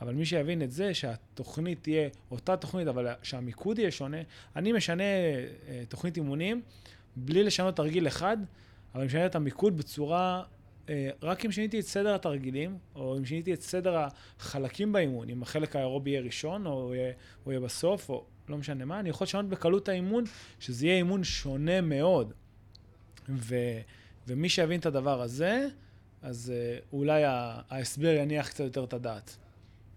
אבל 0.00 0.14
מי 0.14 0.26
שיבין 0.26 0.62
את 0.62 0.70
זה, 0.70 0.94
שהתוכנית 0.94 1.82
תהיה 1.82 2.08
אותה 2.30 2.56
תוכנית, 2.56 2.88
אבל 2.88 3.06
שהמיקוד 3.22 3.78
יהיה 3.78 3.90
שונה, 3.90 4.16
אני 4.56 4.72
משנה 4.72 5.02
אה, 5.02 5.82
תוכנית 5.88 6.16
אימונים 6.16 6.62
בלי 7.16 7.42
לשנות 7.42 7.76
תרגיל 7.76 8.06
אחד, 8.06 8.36
אבל 8.92 9.00
אני 9.00 9.06
משנה 9.06 9.26
את 9.26 9.34
המיקוד 9.34 9.76
בצורה 9.76 10.42
רק 11.22 11.44
אם 11.44 11.52
שיניתי 11.52 11.80
את 11.80 11.84
סדר 11.84 12.14
התרגילים, 12.14 12.78
או 12.94 13.16
אם 13.18 13.24
שיניתי 13.24 13.54
את 13.54 13.62
סדר 13.62 14.06
החלקים 14.38 14.92
באימון, 14.92 15.28
אם 15.28 15.42
החלק 15.42 15.76
האירובי 15.76 16.10
יהיה 16.10 16.22
ראשון, 16.22 16.66
או 16.66 16.94
יהיה, 16.94 17.12
או 17.46 17.50
יהיה 17.50 17.60
בסוף, 17.60 18.10
או 18.10 18.24
לא 18.48 18.58
משנה 18.58 18.84
מה, 18.84 19.00
אני 19.00 19.08
יכול 19.08 19.24
לשנות 19.24 19.48
בקלות 19.48 19.88
האימון, 19.88 20.24
שזה 20.60 20.86
יהיה 20.86 20.96
אימון 20.96 21.24
שונה 21.24 21.80
מאוד. 21.80 22.32
ו, 23.28 23.54
ומי 24.26 24.48
שיבין 24.48 24.80
את 24.80 24.86
הדבר 24.86 25.22
הזה, 25.22 25.66
אז 26.22 26.52
uh, 26.52 26.84
אולי 26.92 27.22
ההסבר 27.24 28.08
יניח 28.08 28.48
קצת 28.48 28.64
יותר 28.64 28.84
את 28.84 28.92
הדעת. 28.92 29.36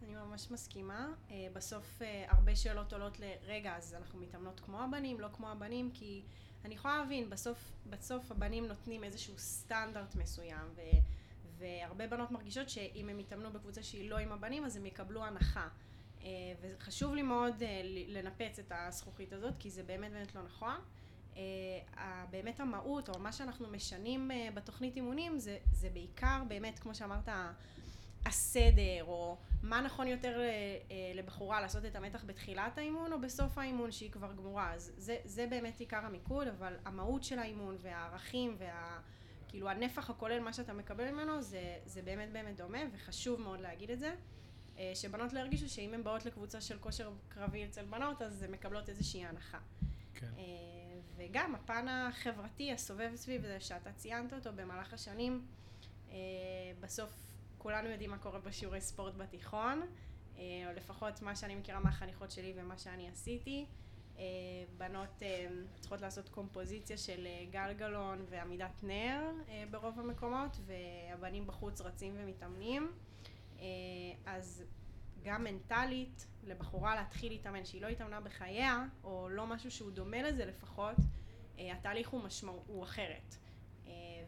אני 0.04 0.16
ממש 0.16 0.48
מסכימה. 0.52 1.08
Uh, 1.30 1.32
בסוף 1.54 2.02
הרבה 2.28 2.56
שאלות 2.56 2.94
עולות 2.94 3.20
לרגע, 3.20 3.76
אז 3.78 3.96
אנחנו 4.00 4.20
מתאמנות 4.20 4.60
כמו 4.60 4.82
הבנים, 4.82 5.20
לא 5.20 5.28
כמו 5.34 5.50
הבנים, 5.50 5.90
כי... 5.94 6.22
אני 6.66 6.76
יכולה 6.76 6.98
להבין, 6.98 7.30
בסוף, 7.30 7.72
בסוף 7.90 8.32
הבנים 8.32 8.68
נותנים 8.68 9.04
איזשהו 9.04 9.34
סטנדרט 9.38 10.16
מסוים, 10.16 10.68
ו, 10.76 10.82
והרבה 11.58 12.08
בנות 12.08 12.32
מרגישות 12.32 12.70
שאם 12.70 13.10
הם 13.10 13.20
יתאמנו 13.20 13.54
בקבוצה 13.54 13.84
שהיא 13.84 14.10
לא 14.10 14.18
עם 14.18 14.32
הבנים, 14.32 14.66
אז 14.66 14.76
הם 14.76 14.86
יקבלו 14.86 15.26
הנחה. 15.26 15.68
אה, 16.24 16.28
וחשוב 16.62 17.16
לי 17.16 17.22
מאוד 17.22 17.64
אה, 17.64 17.82
לנפץ 18.08 18.60
את 18.60 18.72
הזכוכית 18.76 19.34
הזאת, 19.34 19.54
כי 19.60 19.70
זה 19.70 19.84
באמת 19.84 20.12
באמת 20.12 20.36
לא 20.36 20.42
נכון. 20.42 20.76
אה, 21.38 22.26
באמת 22.30 22.60
המהות, 22.60 23.10
או 23.10 23.20
מה 23.20 23.32
שאנחנו 23.32 23.68
משנים 23.68 24.32
בתוכנית 24.54 24.96
אימונים, 24.96 25.40
זה, 25.40 25.58
זה 25.72 25.90
בעיקר 25.90 26.44
באמת, 26.48 26.80
כמו 26.80 26.96
שאמרת, 26.96 27.30
הסדר, 28.26 29.04
או 29.04 29.38
מה 29.64 29.82
נכון 29.82 30.08
יותר 30.08 30.40
אה, 30.40 30.46
אה, 30.92 31.12
לבחורה 31.16 31.62
לעשות 31.62 31.86
את 31.86 31.96
המתח 31.96 32.24
בתחילת 32.26 32.78
האימון 32.78 33.14
או 33.14 33.22
בסוף 33.22 33.58
האימון 33.58 33.92
שהיא 33.92 34.12
כבר 34.12 34.34
גמורה. 34.34 34.74
אז 34.74 34.92
זה, 34.98 35.18
זה 35.26 35.48
באמת 35.50 35.80
עיקר 35.80 36.06
המיקוד, 36.06 36.48
אבל 36.48 36.74
המהות 36.86 37.24
של 37.24 37.40
האימון 37.40 37.76
והערכים 37.82 38.56
וה... 38.58 39.00
כאילו 39.48 39.70
הנפח 39.70 40.10
הכולל, 40.10 40.40
מה 40.40 40.54
שאתה 40.54 40.74
מקבל 40.74 41.12
ממנו, 41.12 41.42
זה, 41.42 41.78
זה 41.86 42.02
באמת 42.02 42.32
באמת 42.32 42.58
דומה, 42.58 42.80
וחשוב 42.94 43.42
מאוד 43.42 43.62
להגיד 43.62 43.92
את 43.92 44.00
זה. 44.00 44.16
אה, 44.78 44.92
שבנות 44.96 45.34
לא 45.34 45.40
ירגישו 45.40 45.70
שאם 45.70 45.94
הן 45.94 46.04
באות 46.04 46.26
לקבוצה 46.26 46.62
של 46.62 46.78
כושר 46.80 47.12
קרבי 47.30 47.66
אצל 47.66 47.86
בנות, 47.86 48.22
אז 48.22 48.44
הן 48.44 48.52
מקבלות 48.52 48.90
איזושהי 48.90 49.26
הנחה. 49.26 49.60
כן. 50.14 50.32
וגם 51.16 51.56
הפן 51.56 51.88
החברתי 51.88 52.72
הסובב 52.72 53.12
סביב 53.16 53.42
זה, 53.42 53.60
שאתה 53.60 53.92
ציינת 53.94 54.34
אותו 54.34 54.50
במהלך 54.56 54.94
השנים, 54.94 55.46
בסוף 56.80 57.31
כולנו 57.62 57.90
יודעים 57.90 58.10
מה 58.10 58.18
קורה 58.18 58.40
בשיעורי 58.40 58.82
ספורט 58.82 59.16
בתיכון, 59.16 59.82
אה, 60.38 60.42
או 60.68 60.74
לפחות 60.76 61.22
מה 61.22 61.36
שאני 61.36 61.56
מכירה 61.56 61.80
מהחניכות 61.80 62.32
שלי 62.32 62.54
ומה 62.56 62.78
שאני 62.78 63.10
עשיתי. 63.10 63.66
אה, 64.18 64.24
בנות 64.78 65.24
אה, 65.24 65.48
צריכות 65.80 66.02
לעשות 66.02 66.30
קומפוזיציה 66.30 66.98
של 66.98 67.28
גלגלון 67.52 68.26
ועמידת 68.30 68.84
נר 68.84 69.32
ברוב 69.72 70.00
המקומות, 70.00 70.58
והבנים 70.66 71.48
בחוץ 71.48 71.82
רצים 71.82 72.14
ומתאמנים. 72.18 72.92
אז 74.26 74.64
גם 75.24 75.44
מנטלית, 75.44 76.28
לבחורה 76.44 76.96
להתחיל 76.96 77.32
להתאמן 77.32 77.66
שהיא 77.66 77.82
לא 77.82 77.88
התאמנה 77.88 78.22
בחייה, 78.22 78.86
או 79.04 79.30
לא 79.30 79.48
משהו 79.48 79.72
שהוא 79.72 79.92
דומה 79.92 80.22
לזה 80.22 80.46
לפחות, 80.46 80.96
התהליך 81.58 82.10
הוא, 82.10 82.24
משמע, 82.24 82.52
הוא 82.68 82.84
אחרת. 82.84 83.36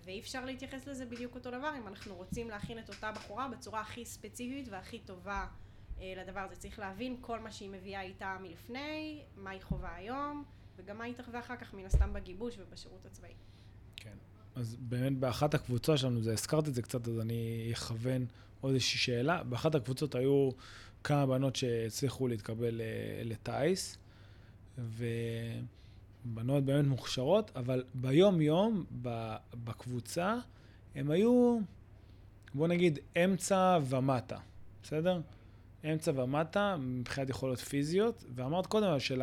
ואי 0.05 0.19
אפשר 0.19 0.45
להתייחס 0.45 0.88
לזה 0.88 1.05
בדיוק 1.05 1.36
אותו 1.36 1.51
דבר 1.51 1.74
אם 1.77 1.88
אנחנו 1.88 2.15
רוצים 2.15 2.50
להכין 2.50 2.79
את 2.79 2.89
אותה 2.89 3.12
בחורה 3.12 3.48
בצורה 3.48 3.81
הכי 3.81 4.05
ספציפית 4.05 4.67
והכי 4.72 5.00
טובה 5.00 5.45
אה, 6.00 6.13
לדבר 6.17 6.39
הזה. 6.39 6.55
צריך 6.55 6.79
להבין 6.79 7.17
כל 7.22 7.39
מה 7.39 7.51
שהיא 7.51 7.69
מביאה 7.69 8.01
איתה 8.01 8.38
מלפני, 8.41 9.22
מה 9.38 9.50
היא 9.50 9.62
חווה 9.62 9.95
היום, 9.95 10.43
וגם 10.77 10.98
מה 10.98 11.03
היא 11.03 11.13
תחווה 11.15 11.39
אחר 11.39 11.55
כך 11.55 11.74
מן 11.74 11.86
הסתם 11.86 12.13
בגיבוש 12.13 12.55
ובשירות 12.60 13.05
הצבאי. 13.05 13.33
כן. 13.95 14.17
אז 14.55 14.75
באמת 14.79 15.17
באחת 15.17 15.53
הקבוצות 15.53 15.98
שלנו, 15.98 16.22
זה, 16.22 16.33
הזכרת 16.33 16.67
את 16.67 16.74
זה 16.74 16.81
קצת, 16.81 17.07
אז 17.07 17.19
אני 17.19 17.69
אכוון 17.74 18.25
עוד 18.62 18.74
איזושהי 18.74 19.00
שאלה. 19.00 19.43
באחת 19.43 19.75
הקבוצות 19.75 20.15
היו 20.15 20.50
כמה 21.03 21.25
בנות 21.25 21.55
שהצליחו 21.55 22.27
להתקבל 22.27 22.81
אה, 22.81 23.22
לטיס, 23.24 23.98
ו... 24.77 25.05
בנות 26.25 26.63
באמת 26.63 26.86
מוכשרות, 26.86 27.51
אבל 27.56 27.84
ביום-יום, 27.94 28.86
בקבוצה, 29.63 30.36
הם 30.96 31.12
היו, 31.12 31.60
בוא 32.53 32.68
נגיד, 32.68 33.00
אמצע 33.18 33.80
ומטה, 33.89 34.38
בסדר? 34.84 35.22
אמצע 35.86 36.12
ומטה 36.15 36.75
מבחינת 36.80 37.30
יכולות 37.30 37.60
פיזיות, 37.60 38.25
ואמרת 38.36 38.65
קודם 38.65 39.00
של 39.00 39.22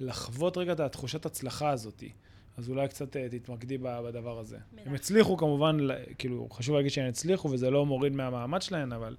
לחוות 0.00 0.56
רגע 0.56 0.72
את 0.72 0.80
התחושת 0.80 1.26
הצלחה 1.26 1.70
הזאתי. 1.70 2.12
אז 2.56 2.68
אולי 2.68 2.88
קצת 2.88 3.16
אה, 3.16 3.28
תתמקדי 3.28 3.78
בדבר 3.78 4.38
הזה. 4.38 4.58
מילה. 4.72 4.86
הם 4.86 4.94
הצליחו 4.94 5.36
כמובן, 5.36 5.76
כאילו, 6.18 6.48
חשוב 6.50 6.76
להגיד 6.76 6.90
שהם 6.90 7.08
הצליחו, 7.08 7.50
וזה 7.50 7.70
לא 7.70 7.86
מוריד 7.86 8.12
מהמעמד 8.12 8.62
שלהם, 8.62 8.92
אבל... 8.92 9.16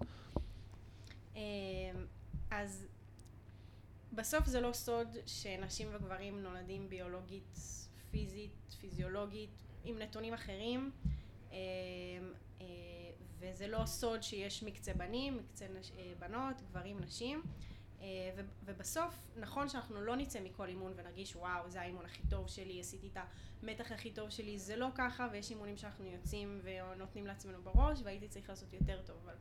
אמ, 1.36 1.42
אז 2.52 2.86
בסוף 4.16 4.46
זה 4.46 4.62
לא 4.62 4.74
סוד 4.74 5.18
שנשים 5.26 5.88
וגברים 5.92 6.44
נולדים 6.44 6.90
ביולוגית, 6.90 7.58
פיזית, 8.12 8.76
פיזיולוגית, 8.82 9.50
עם 9.84 10.00
נתונים 10.00 10.34
אחרים, 10.34 10.92
אה, 11.52 11.58
אה, 12.62 12.66
וזה 13.40 13.68
לא 13.68 13.86
סוד 13.86 14.24
שיש 14.24 14.64
מקצה 14.64 14.94
בנים, 14.94 15.38
מקצה 15.38 15.68
נש, 15.68 15.92
אה, 15.98 16.14
בנות, 16.20 16.62
גברים, 16.62 17.00
נשים, 17.00 17.42
ובסוף 18.66 19.16
נכון 19.40 19.70
שאנחנו 19.70 20.02
לא 20.02 20.16
נצא 20.16 20.40
מכל 20.42 20.68
אימון 20.68 20.94
ונרגיש 20.96 21.36
וואו 21.36 21.70
זה 21.70 21.82
האימון 21.82 22.06
הכי 22.06 22.22
טוב 22.30 22.48
שלי, 22.48 22.80
עשיתי 22.80 23.08
את 23.08 23.18
המתח 23.64 23.92
הכי 23.92 24.12
טוב 24.12 24.30
שלי, 24.30 24.60
זה 24.60 24.76
לא 24.76 24.88
ככה 24.96 25.28
ויש 25.32 25.52
אימונים 25.52 25.78
שאנחנו 25.78 26.06
יוצאים 26.06 26.62
ונותנים 26.64 27.28
לעצמנו 27.28 27.62
בראש 27.62 28.00
והייתי 28.04 28.28
צריך 28.28 28.50
לעשות 28.50 28.74
יותר 28.74 29.02
טוב, 29.06 29.18
אבל 29.24 29.36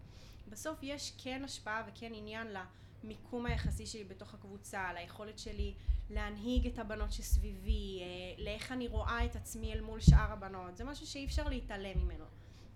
בסוף 0.48 0.78
יש 0.82 1.12
כן 1.18 1.44
השפעה 1.44 1.82
וכן 1.86 2.12
עניין 2.14 2.46
לה 2.46 2.64
המיקום 3.04 3.46
היחסי 3.46 3.86
שלי 3.86 4.04
בתוך 4.04 4.34
הקבוצה, 4.34 4.80
על 4.80 4.96
היכולת 4.96 5.38
שלי 5.38 5.74
להנהיג 6.10 6.66
את 6.66 6.78
הבנות 6.78 7.12
שסביבי, 7.12 8.00
אה, 8.00 8.44
לאיך 8.44 8.72
אני 8.72 8.88
רואה 8.88 9.24
את 9.24 9.36
עצמי 9.36 9.72
אל 9.72 9.80
מול 9.80 10.00
שאר 10.00 10.32
הבנות, 10.32 10.76
זה 10.76 10.84
משהו 10.84 11.06
שאי 11.06 11.24
אפשר 11.24 11.48
להתעלם 11.48 11.98
ממנו. 11.98 12.24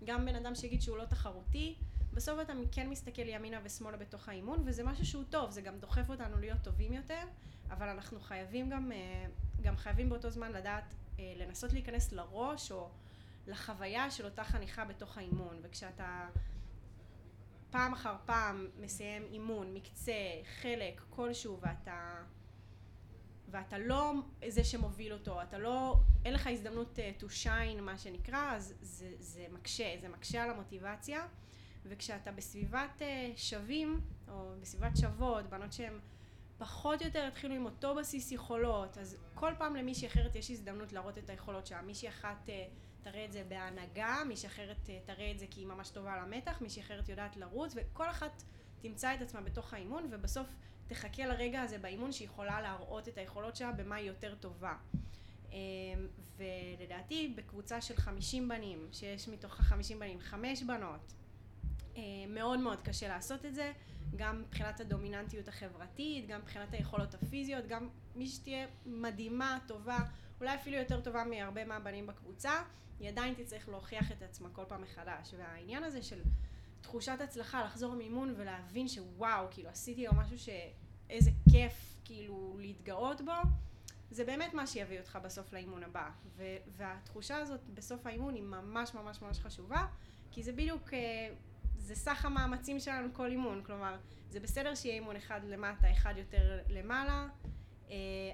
גם 0.03 0.25
בן 0.25 0.35
אדם 0.35 0.55
שיגיד 0.55 0.81
שהוא 0.81 0.97
לא 0.97 1.05
תחרותי, 1.05 1.75
בסוף 2.13 2.39
אתה 2.41 2.53
כן 2.71 2.89
מסתכל 2.89 3.27
ימינה 3.27 3.59
ושמאלה 3.63 3.97
בתוך 3.97 4.29
האימון, 4.29 4.63
וזה 4.65 4.83
משהו 4.83 5.05
שהוא 5.05 5.23
טוב, 5.29 5.51
זה 5.51 5.61
גם 5.61 5.79
דוחף 5.79 6.09
אותנו 6.09 6.37
להיות 6.37 6.61
טובים 6.63 6.93
יותר, 6.93 7.21
אבל 7.69 7.89
אנחנו 7.89 8.19
חייבים 8.19 8.69
גם, 8.69 8.91
אה, 8.91 9.25
גם 9.61 9.77
חייבים 9.77 10.09
באותו 10.09 10.29
זמן 10.29 10.51
לדעת, 10.51 10.93
אה, 11.19 11.33
לנסות 11.37 11.73
להיכנס 11.73 12.11
לראש 12.11 12.71
או 12.71 12.89
לחוויה 13.47 14.11
של 14.11 14.25
אותה 14.25 14.43
חניכה 14.43 14.85
בתוך 14.85 15.17
האימון, 15.17 15.59
וכשאתה 15.61 16.27
פעם 17.71 17.93
אחר 17.93 18.15
פעם 18.25 18.67
מסיים 18.79 19.23
אימון, 19.31 19.73
מקצה, 19.73 20.13
חלק, 20.61 21.01
כלשהו, 21.09 21.59
ואתה... 21.61 22.23
ואתה 23.49 23.77
לא 23.77 24.13
זה 24.47 24.63
שמוביל 24.63 25.13
אותו, 25.13 25.41
אתה 25.41 25.57
לא, 25.57 25.95
אין 26.25 26.33
לך 26.33 26.47
הזדמנות 26.47 26.99
uh, 26.99 27.23
to 27.23 27.25
shine 27.25 27.81
מה 27.81 27.97
שנקרא, 27.97 28.55
אז 28.55 28.73
זה, 28.81 29.11
זה 29.19 29.45
מקשה, 29.51 29.95
זה 30.01 30.09
מקשה 30.09 30.43
על 30.43 30.49
המוטיבציה, 30.49 31.27
וכשאתה 31.85 32.31
בסביבת 32.31 33.01
uh, 33.01 33.37
שווים, 33.37 34.01
או 34.27 34.51
בסביבת 34.61 34.97
שוות, 34.97 35.49
בנות 35.49 35.73
שהן 35.73 35.93
פחות 36.57 37.01
או 37.01 37.05
יותר 37.07 37.27
התחילו 37.27 37.55
עם 37.55 37.65
אותו 37.65 37.95
בסיס 37.95 38.31
יכולות, 38.31 38.97
אז 38.97 39.17
כל 39.33 39.53
פעם 39.57 39.75
למישהי 39.75 40.07
אחרת 40.07 40.35
יש 40.35 40.51
הזדמנות 40.51 40.93
להראות 40.93 41.17
את 41.17 41.29
היכולות 41.29 41.67
שלה, 41.67 41.81
מישהי 41.81 42.09
אחת 42.09 42.49
uh, 42.49 42.51
תראה 43.11 43.25
את 43.25 43.31
זה 43.31 43.43
בהנהגה, 43.47 44.17
מישהי 44.27 44.47
אחרת 44.47 44.89
אה, 44.89 44.99
תראה 45.05 45.31
את 45.31 45.39
זה 45.39 45.45
כי 45.49 45.59
היא 45.59 45.67
ממש 45.67 45.89
טובה 45.89 46.13
על 46.13 46.19
המתח, 46.19 46.61
מישהי 46.61 46.81
אחרת 46.81 47.09
יודעת 47.09 47.37
לרוץ, 47.37 47.73
וכל 47.75 48.09
אחת 48.09 48.43
תמצא 48.79 49.13
את 49.13 49.21
עצמה 49.21 49.41
בתוך 49.41 49.73
האימון, 49.73 50.07
ובסוף 50.11 50.47
תחכה 50.87 51.25
לרגע 51.25 51.61
הזה 51.61 51.77
באימון 51.77 52.11
שהיא 52.11 52.25
יכולה 52.25 52.61
להראות 52.61 53.07
את 53.07 53.17
היכולות 53.17 53.55
שלה 53.55 53.71
במה 53.71 53.95
היא 53.95 54.07
יותר 54.07 54.35
טובה. 54.35 54.73
אמ, 55.51 55.57
ולדעתי 56.37 57.33
בקבוצה 57.37 57.81
של 57.81 57.95
50 57.95 58.47
בנים, 58.47 58.87
שיש 58.91 59.27
מתוך 59.27 59.59
ה-50 59.59 59.95
בנים 59.99 60.19
חמש 60.19 60.63
בנות, 60.63 61.13
אה, 61.97 62.01
מאוד 62.27 62.59
מאוד 62.59 62.81
קשה 62.81 63.07
לעשות 63.07 63.45
את 63.45 63.55
זה, 63.55 63.71
גם 64.15 64.41
מבחינת 64.41 64.79
הדומיננטיות 64.79 65.47
החברתית, 65.47 66.27
גם 66.27 66.39
מבחינת 66.39 66.73
היכולות 66.73 67.13
הפיזיות, 67.13 67.67
גם 67.67 67.89
מי 68.15 68.27
שתהיה 68.27 68.67
מדהימה, 68.85 69.59
טובה, 69.67 69.99
אולי 70.41 70.55
אפילו 70.55 70.77
יותר 70.77 71.01
טובה 71.01 71.23
מהרבה 71.23 71.65
מהבנים 71.65 72.07
בקבוצה, 72.07 72.51
היא 72.99 73.09
עדיין 73.09 73.33
תצטרך 73.33 73.69
להוכיח 73.69 74.11
את 74.11 74.21
עצמה 74.21 74.49
כל 74.49 74.63
פעם 74.67 74.81
מחדש. 74.81 75.33
והעניין 75.37 75.83
הזה 75.83 76.01
של 76.01 76.21
תחושת 76.81 77.21
הצלחה, 77.23 77.63
לחזור 77.63 77.95
מאימון 77.95 78.33
ולהבין 78.37 78.87
שוואו, 78.87 79.47
כאילו 79.51 79.69
עשיתי 79.69 80.01
היום 80.01 80.19
משהו 80.19 80.39
ש... 80.39 80.49
איזה 81.09 81.31
כיף 81.51 81.97
כאילו 82.05 82.55
להתגאות 82.59 83.21
בו, 83.21 83.31
זה 84.11 84.25
באמת 84.25 84.53
מה 84.53 84.67
שיביא 84.67 84.99
אותך 84.99 85.19
בסוף 85.23 85.53
לאימון 85.53 85.83
הבא. 85.83 86.09
ו- 86.37 86.57
והתחושה 86.77 87.37
הזאת 87.37 87.59
בסוף 87.73 88.07
האימון 88.07 88.35
היא 88.35 88.43
ממש 88.43 88.93
ממש 88.93 89.21
ממש 89.21 89.39
חשובה, 89.39 89.85
כי 90.31 90.43
זה 90.43 90.51
בדיוק, 90.51 90.93
אה, 90.93 91.29
זה 91.77 91.95
סך 91.95 92.25
המאמצים 92.25 92.79
שלנו 92.79 93.13
כל 93.13 93.31
אימון, 93.31 93.63
כלומר, 93.63 93.95
זה 94.29 94.39
בסדר 94.39 94.75
שיהיה 94.75 94.95
אימון 94.95 95.15
אחד 95.15 95.41
למטה, 95.43 95.91
אחד 95.91 96.13
יותר 96.17 96.59
למעלה, 96.69 97.27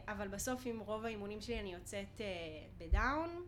אבל 0.07 0.27
בסוף 0.27 0.62
עם 0.65 0.79
רוב 0.79 1.05
האימונים 1.05 1.41
שלי 1.41 1.60
אני 1.60 1.74
יוצאת 1.74 2.22
אה, 2.22 2.27
בדאון, 2.77 3.45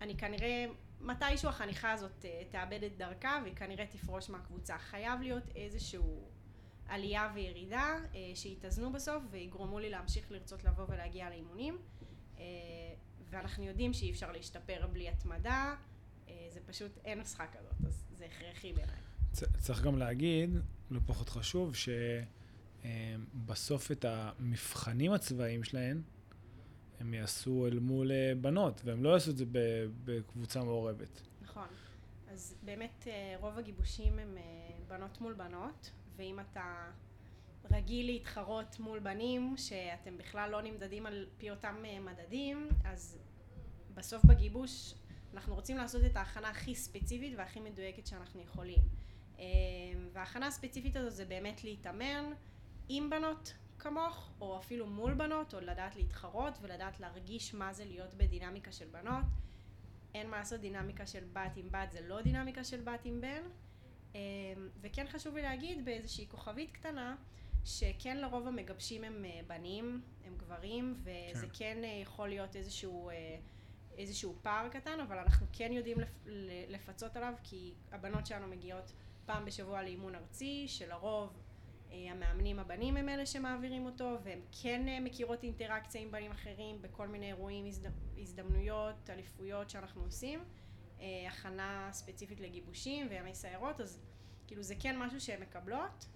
אני 0.00 0.16
כנראה, 0.16 0.66
מתישהו 1.00 1.48
החניכה 1.48 1.92
הזאת 1.92 2.24
תאבד 2.50 2.84
את 2.84 2.96
דרכה 2.96 3.40
והיא 3.42 3.54
כנראה 3.54 3.86
תפרוש 3.86 4.30
מהקבוצה. 4.30 4.78
חייב 4.78 5.20
להיות 5.20 5.42
איזשהו 5.56 6.28
עלייה 6.88 7.32
וירידה 7.34 7.96
שיתאזנו 8.34 8.92
בסוף 8.92 9.22
ויגרמו 9.30 9.78
לי 9.78 9.90
להמשיך 9.90 10.32
לרצות 10.32 10.64
לבוא 10.64 10.84
ולהגיע 10.88 11.30
לאימונים. 11.30 11.78
ואנחנו 13.30 13.64
יודעים 13.64 13.92
שאי 13.92 14.10
אפשר 14.10 14.32
להשתפר 14.32 14.86
בלי 14.92 15.08
התמדה, 15.08 15.74
זה 16.26 16.60
פשוט, 16.66 16.98
אין 17.04 17.18
נוסחה 17.18 17.46
כזאת, 17.46 17.74
אז 17.86 18.04
זה 18.18 18.24
הכרחי 18.24 18.72
בעיניי. 18.72 18.96
צריך 19.58 19.82
גם 19.82 19.98
להגיד, 19.98 20.50
לא 20.90 21.00
פחות 21.06 21.28
חשוב, 21.28 21.74
שבסוף 22.82 23.92
את 23.92 24.04
המבחנים 24.04 25.12
הצבאיים 25.12 25.64
שלהם, 25.64 26.02
הם 27.00 27.14
יעשו 27.14 27.66
אל 27.66 27.78
מול 27.78 28.12
אה, 28.12 28.32
בנות, 28.40 28.80
והם 28.84 29.02
לא 29.02 29.08
יעשו 29.08 29.30
את 29.30 29.36
זה 29.36 29.44
בקבוצה 30.04 30.64
מעורבת. 30.64 31.20
נכון. 31.42 31.66
אז 32.28 32.54
באמת 32.64 33.04
אה, 33.06 33.36
רוב 33.40 33.58
הגיבושים 33.58 34.18
הם 34.18 34.36
אה, 34.36 34.42
בנות 34.88 35.20
מול 35.20 35.32
בנות, 35.32 35.90
ואם 36.16 36.40
אתה 36.40 36.90
רגיל 37.70 38.06
להתחרות 38.06 38.80
מול 38.80 38.98
בנים, 38.98 39.54
שאתם 39.56 40.18
בכלל 40.18 40.50
לא 40.50 40.62
נמדדים 40.62 41.06
על 41.06 41.26
פי 41.38 41.50
אותם 41.50 41.74
מדדים, 42.00 42.68
אז 42.84 43.18
בסוף 43.94 44.24
בגיבוש 44.24 44.94
אנחנו 45.34 45.54
רוצים 45.54 45.76
לעשות 45.76 46.04
את 46.04 46.16
ההכנה 46.16 46.48
הכי 46.48 46.74
ספציפית 46.74 47.34
והכי 47.36 47.60
מדויקת 47.60 48.06
שאנחנו 48.06 48.42
יכולים. 48.42 48.78
אמ, 49.38 49.44
וההכנה 50.12 50.46
הספציפית 50.46 50.96
הזו 50.96 51.10
זה 51.10 51.24
באמת 51.24 51.64
להתאמן 51.64 52.24
עם 52.92 53.10
בנות 53.10 53.54
כמוך, 53.78 54.30
או 54.40 54.58
אפילו 54.58 54.86
מול 54.86 55.14
בנות, 55.14 55.54
או 55.54 55.60
לדעת 55.60 55.96
להתחרות 55.96 56.58
ולדעת 56.62 57.00
להרגיש 57.00 57.54
מה 57.54 57.72
זה 57.72 57.84
להיות 57.84 58.14
בדינמיקה 58.14 58.72
של 58.72 58.86
בנות. 58.90 59.24
אין 60.14 60.30
מה 60.30 60.38
לעשות, 60.38 60.60
דינמיקה 60.60 61.06
של 61.06 61.24
בת 61.32 61.56
עם 61.56 61.68
בת 61.70 61.92
זה 61.92 62.00
לא 62.00 62.22
דינמיקה 62.22 62.64
של 62.64 62.80
בת 62.80 63.00
עם 63.04 63.20
בן. 63.20 63.42
אמ, 64.14 64.20
וכן 64.80 65.06
חשוב 65.08 65.34
לי 65.34 65.42
להגיד 65.42 65.84
באיזושהי 65.84 66.26
כוכבית 66.28 66.72
קטנה, 66.72 67.16
שכן 67.64 68.16
לרוב 68.16 68.46
המגבשים 68.46 69.04
הם 69.04 69.24
אה, 69.24 69.40
בנים, 69.46 70.02
הם 70.24 70.36
גברים, 70.36 70.96
וזה 71.02 71.46
כן, 71.46 71.52
כן 71.52 71.84
אה, 71.84 71.88
יכול 71.88 72.28
להיות 72.28 72.56
איזשהו... 72.56 73.10
אה, 73.10 73.36
איזשהו 73.98 74.34
פער 74.42 74.68
קטן, 74.68 75.00
אבל 75.00 75.18
אנחנו 75.18 75.46
כן 75.52 75.72
יודעים 75.72 75.98
לפצות 76.68 77.16
עליו, 77.16 77.34
כי 77.42 77.74
הבנות 77.92 78.26
שלנו 78.26 78.46
מגיעות 78.46 78.92
פעם 79.26 79.44
בשבוע 79.44 79.82
לאימון 79.82 80.14
ארצי, 80.14 80.68
שלרוב 80.68 81.36
המאמנים 81.92 82.58
הבנים 82.58 82.96
הם 82.96 83.08
אלה 83.08 83.26
שמעבירים 83.26 83.86
אותו, 83.86 84.18
והן 84.22 84.40
כן 84.62 84.88
אה, 84.88 85.00
מכירות 85.00 85.42
אינטראקציה 85.42 86.00
עם 86.00 86.10
בנים 86.10 86.30
אחרים 86.30 86.82
בכל 86.82 87.08
מיני 87.08 87.26
אירועים, 87.26 87.64
הזדמנויות, 88.18 89.10
אליפויות 89.10 89.70
שאנחנו 89.70 90.02
עושים, 90.02 90.44
אה, 91.00 91.24
הכנה 91.28 91.88
ספציפית 91.92 92.40
לגיבושים 92.40 93.06
וימי 93.10 93.34
סיירות, 93.34 93.80
אז 93.80 94.00
כאילו 94.46 94.62
זה 94.62 94.74
כן 94.80 94.98
משהו 94.98 95.20
שהן 95.20 95.42
מקבלות, 95.42 96.06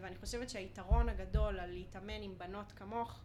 ואני 0.00 0.16
חושבת 0.16 0.50
שהיתרון 0.50 1.08
הגדול 1.08 1.60
על 1.60 1.70
להתאמן 1.70 2.22
עם 2.22 2.38
בנות 2.38 2.72
כמוך, 2.72 3.20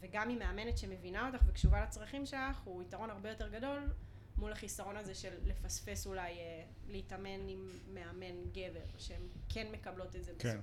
וגם 0.00 0.30
עם 0.30 0.38
מאמנת 0.38 0.78
שמבינה 0.78 1.26
אותך 1.26 1.44
וקשובה 1.46 1.82
לצרכים 1.82 2.26
שלך, 2.26 2.60
הוא 2.64 2.82
יתרון 2.82 3.10
הרבה 3.10 3.28
יותר 3.28 3.48
גדול 3.48 3.90
מול 4.38 4.52
החיסרון 4.52 4.96
הזה 4.96 5.14
של 5.14 5.28
לפספס 5.46 6.06
אולי, 6.06 6.32
אה, 6.32 6.62
להתאמן 6.88 7.48
עם 7.48 7.68
מאמן 7.94 8.50
גבר, 8.52 8.86
שהן 8.98 9.22
כן 9.48 9.66
מקבלות 9.72 10.16
את 10.16 10.24
זה 10.24 10.32
כן. 10.38 10.58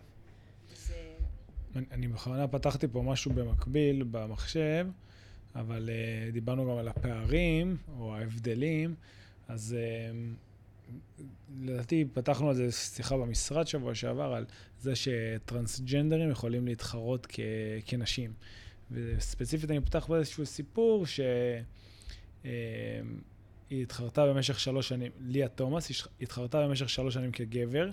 בסוף. 0.71 0.87
זה... 0.87 1.15
אני, 1.75 1.85
אני 1.91 2.07
בכוונה 2.07 2.47
פתחתי 2.47 2.87
פה 2.87 3.01
משהו 3.01 3.33
במקביל 3.33 4.03
במחשב, 4.03 4.87
אבל 5.55 5.89
uh, 5.89 6.33
דיברנו 6.33 6.71
גם 6.71 6.77
על 6.77 6.87
הפערים 6.87 7.77
או 7.97 8.15
ההבדלים, 8.15 8.95
אז 9.47 9.75
uh, 9.77 11.23
לדעתי 11.61 12.05
פתחנו 12.13 12.49
על 12.49 12.55
זה 12.55 12.71
שיחה 12.71 13.17
במשרד 13.17 13.67
שבוע 13.67 13.95
שעבר, 13.95 14.33
על 14.33 14.45
זה 14.79 14.93
שטרנסג'נדרים 14.95 16.31
יכולים 16.31 16.67
להתחרות 16.67 17.27
כ, 17.29 17.39
כנשים. 17.85 18.33
וספציפית 18.91 19.71
אני 19.71 19.81
פותח 19.81 20.07
באיזשהו 20.07 20.45
סיפור 20.45 21.05
ש... 21.05 21.19
Uh, 22.43 22.45
היא 23.69 23.83
התחרתה 23.83 24.25
במשך 24.25 24.59
שלוש 24.59 24.87
שנים, 24.87 25.11
ליה 25.19 25.47
תומאס, 25.47 25.89
היא 25.89 25.97
התחרתה 26.21 26.67
במשך 26.67 26.89
שלוש 26.89 27.13
שנים 27.13 27.31
כגבר, 27.31 27.89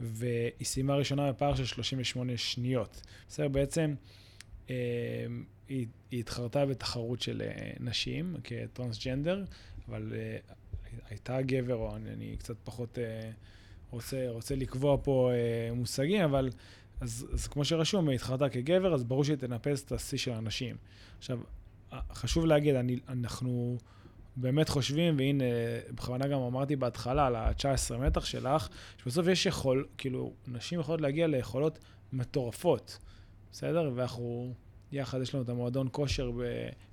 והיא 0.00 0.64
סיימה 0.66 0.96
ראשונה 0.96 1.32
בפער 1.32 1.54
של 1.54 1.64
38 1.64 2.36
שניות. 2.36 3.02
בסדר, 3.28 3.48
בעצם 3.48 3.94
אה, 4.70 4.74
היא, 5.68 5.86
היא 6.10 6.20
התחרתה 6.20 6.66
בתחרות 6.66 7.22
של 7.22 7.42
אה, 7.42 7.70
נשים 7.80 8.36
כטרנסג'נדר, 8.44 9.44
אבל 9.88 10.12
אה, 10.16 10.36
הייתה 11.10 11.42
גבר, 11.42 11.74
או 11.74 11.96
אני, 11.96 12.10
אני 12.10 12.36
קצת 12.38 12.56
פחות 12.64 12.98
אה, 12.98 13.30
רוצה, 13.90 14.26
רוצה 14.28 14.56
לקבוע 14.56 14.96
פה 15.02 15.30
אה, 15.32 15.74
מושגים, 15.74 16.20
אבל 16.22 16.50
אז, 17.00 17.26
אז 17.32 17.46
כמו 17.46 17.64
שרשום, 17.64 18.08
היא 18.08 18.14
התחרתה 18.14 18.48
כגבר, 18.48 18.94
אז 18.94 19.04
ברור 19.04 19.24
שהיא 19.24 19.36
תנפס 19.36 19.84
את 19.84 19.92
השיא 19.92 20.18
של 20.18 20.32
הנשים. 20.32 20.76
עכשיו, 21.18 21.40
חשוב 22.12 22.46
להגיד, 22.46 22.74
אני, 22.74 22.98
אנחנו... 23.08 23.78
באמת 24.36 24.68
חושבים, 24.68 25.16
והנה, 25.18 25.44
בכוונה 25.94 26.26
גם 26.26 26.40
אמרתי 26.40 26.76
בהתחלה 26.76 27.26
על 27.26 27.36
ה-19 27.36 27.96
מתח 27.96 28.24
שלך, 28.24 28.68
שבסוף 29.02 29.26
יש 29.26 29.46
יכול, 29.46 29.86
כאילו, 29.98 30.32
נשים 30.48 30.80
יכולות 30.80 31.00
להגיע 31.00 31.26
ליכולות 31.26 31.78
מטורפות, 32.12 32.98
בסדר? 33.52 33.90
ואנחנו, 33.94 34.54
יחד 34.92 35.20
יש 35.22 35.34
לנו 35.34 35.44
את 35.44 35.48
המועדון 35.48 35.88
כושר 35.92 36.30
ב, 36.30 36.42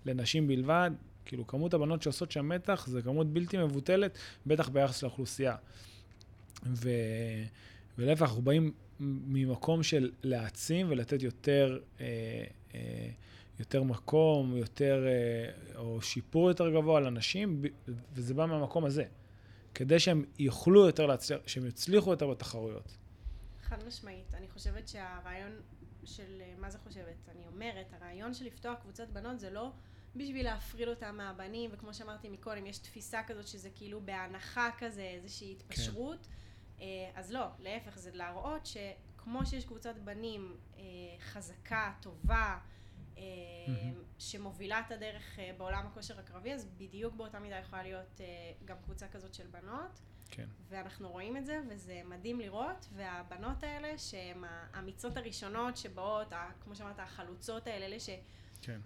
לנשים 0.06 0.48
בלבד, 0.48 0.92
כאילו, 1.26 1.48
כמות 1.48 1.74
הבנות 1.74 2.02
שעושות 2.02 2.32
שם 2.32 2.50
מתח 2.50 2.88
זה 2.88 3.02
כמות 3.02 3.34
בלתי 3.34 3.58
מבוטלת, 3.58 4.18
בטח 4.46 4.70
ביחס 4.70 5.04
לאוכלוסייה. 5.04 5.56
ו... 6.66 6.90
ולהפך, 7.98 8.22
אנחנו 8.22 8.42
באים 8.42 8.72
ממקום 9.00 9.84
של 9.84 10.12
להעצים 10.24 10.88
ולתת 10.90 11.22
יותר... 11.22 11.80
אה, 12.02 12.06
אה, 12.76 13.10
יותר 13.62 13.84
מקום, 13.84 14.58
יותר, 14.58 15.06
אה, 15.08 15.78
או 15.78 16.02
שיפור 16.02 16.50
יותר 16.50 16.70
גבוה 16.70 17.00
לאנשים, 17.00 17.62
וזה 18.14 18.34
בא 18.34 18.46
מהמקום 18.46 18.86
הזה. 18.86 19.06
כדי 19.74 20.00
שהם 20.00 20.26
יוכלו 20.40 20.86
יותר 20.86 21.06
להצליח, 21.06 21.40
שהם 21.48 21.66
יצליחו 21.66 22.12
יותר 22.12 22.28
בתחרויות. 22.28 22.98
חד 23.62 23.78
משמעית. 23.88 24.34
אני 24.34 24.48
חושבת 24.48 24.88
שהרעיון 24.88 25.52
של, 26.04 26.42
אה, 26.42 26.54
מה 26.58 26.70
זה 26.70 26.78
חושבת? 26.78 27.30
אני 27.36 27.48
אומרת, 27.48 27.94
הרעיון 27.94 28.34
של 28.34 28.46
לפתוח 28.46 28.80
קבוצות 28.82 29.10
בנות 29.10 29.40
זה 29.40 29.50
לא 29.50 29.72
בשביל 30.16 30.46
להפריד 30.46 30.88
אותם 30.88 31.18
מהבנים, 31.18 31.70
וכמו 31.74 31.94
שאמרתי 31.94 32.30
מקודם, 32.30 32.66
יש 32.66 32.78
תפיסה 32.78 33.24
כזאת 33.28 33.48
שזה 33.48 33.70
כאילו 33.76 34.02
בהנחה 34.02 34.70
כזה, 34.78 35.02
איזושהי 35.02 35.52
התפשרות. 35.52 36.28
כן. 36.78 36.84
אז 37.16 37.32
לא, 37.32 37.46
להפך, 37.60 37.98
זה 37.98 38.10
להראות 38.14 38.66
שכמו 38.66 39.46
שיש 39.46 39.66
קבוצת 39.66 39.96
בנים 40.04 40.56
חזקה, 41.20 41.94
טובה, 42.02 42.58
שמובילה 44.18 44.80
את 44.80 44.92
הדרך 44.92 45.40
אה, 45.40 45.52
בעולם 45.58 45.88
הכושר 45.88 46.20
הקרבי, 46.20 46.54
אז 46.54 46.66
בדיוק 46.78 47.16
באותה 47.16 47.40
מידה 47.40 47.56
יכולה 47.56 47.84
להיות 47.84 48.22
אה, 48.22 48.26
גם 48.66 48.78
קבוצה 48.84 49.08
כזאת 49.08 49.34
של 49.34 49.48
בנות. 49.48 50.02
כן. 50.30 50.48
ואנחנו 50.70 51.10
רואים 51.12 51.38
את 51.38 51.46
זה, 51.46 51.60
וזה 51.70 52.02
מדהים 52.06 52.40
לראות, 52.40 52.88
והבנות 52.96 53.64
האלה, 53.64 53.98
שהן 53.98 54.44
האמיצות 54.74 55.18
הראשונות 55.18 55.78
שבאות, 55.78 56.34
כמו 56.64 56.76
שאמרת, 56.76 57.00
החלוצות 57.00 57.68
האלה, 57.68 57.86
אלה 57.86 58.00
ש... 58.00 58.10
כן. 58.62 58.80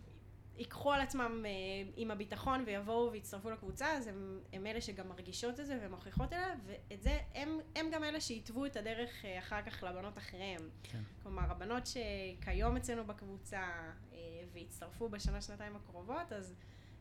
ייקחו 0.57 0.91
על 0.91 1.01
עצמם 1.01 1.45
אה, 1.45 1.51
עם 1.95 2.11
הביטחון 2.11 2.63
ויבואו 2.65 3.11
ויצטרפו 3.11 3.49
לקבוצה, 3.49 3.91
אז 3.91 4.07
הם, 4.07 4.39
הם 4.53 4.67
אלה 4.67 4.81
שגם 4.81 5.09
מרגישות 5.09 5.59
את 5.59 5.65
זה 5.65 5.79
ומוכיחות 5.81 6.33
אליה, 6.33 6.55
ואת 6.65 7.01
זה, 7.01 7.19
הם, 7.33 7.59
הם 7.75 7.89
גם 7.91 8.03
אלה 8.03 8.21
שהתוו 8.21 8.65
את 8.65 8.75
הדרך 8.75 9.25
אה, 9.25 9.39
אחר 9.39 9.61
כך 9.61 9.83
לבנות 9.83 10.17
אחריהם. 10.17 10.69
כן. 10.83 10.99
כלומר, 11.23 11.51
הבנות 11.51 11.83
שכיום 11.85 12.77
אצלנו 12.77 13.05
בקבוצה 13.05 13.63
אה, 14.13 14.19
ויצטרפו 14.53 15.09
בשנה, 15.09 15.41
שנתיים 15.41 15.75
הקרובות, 15.75 16.33
אז 16.33 16.55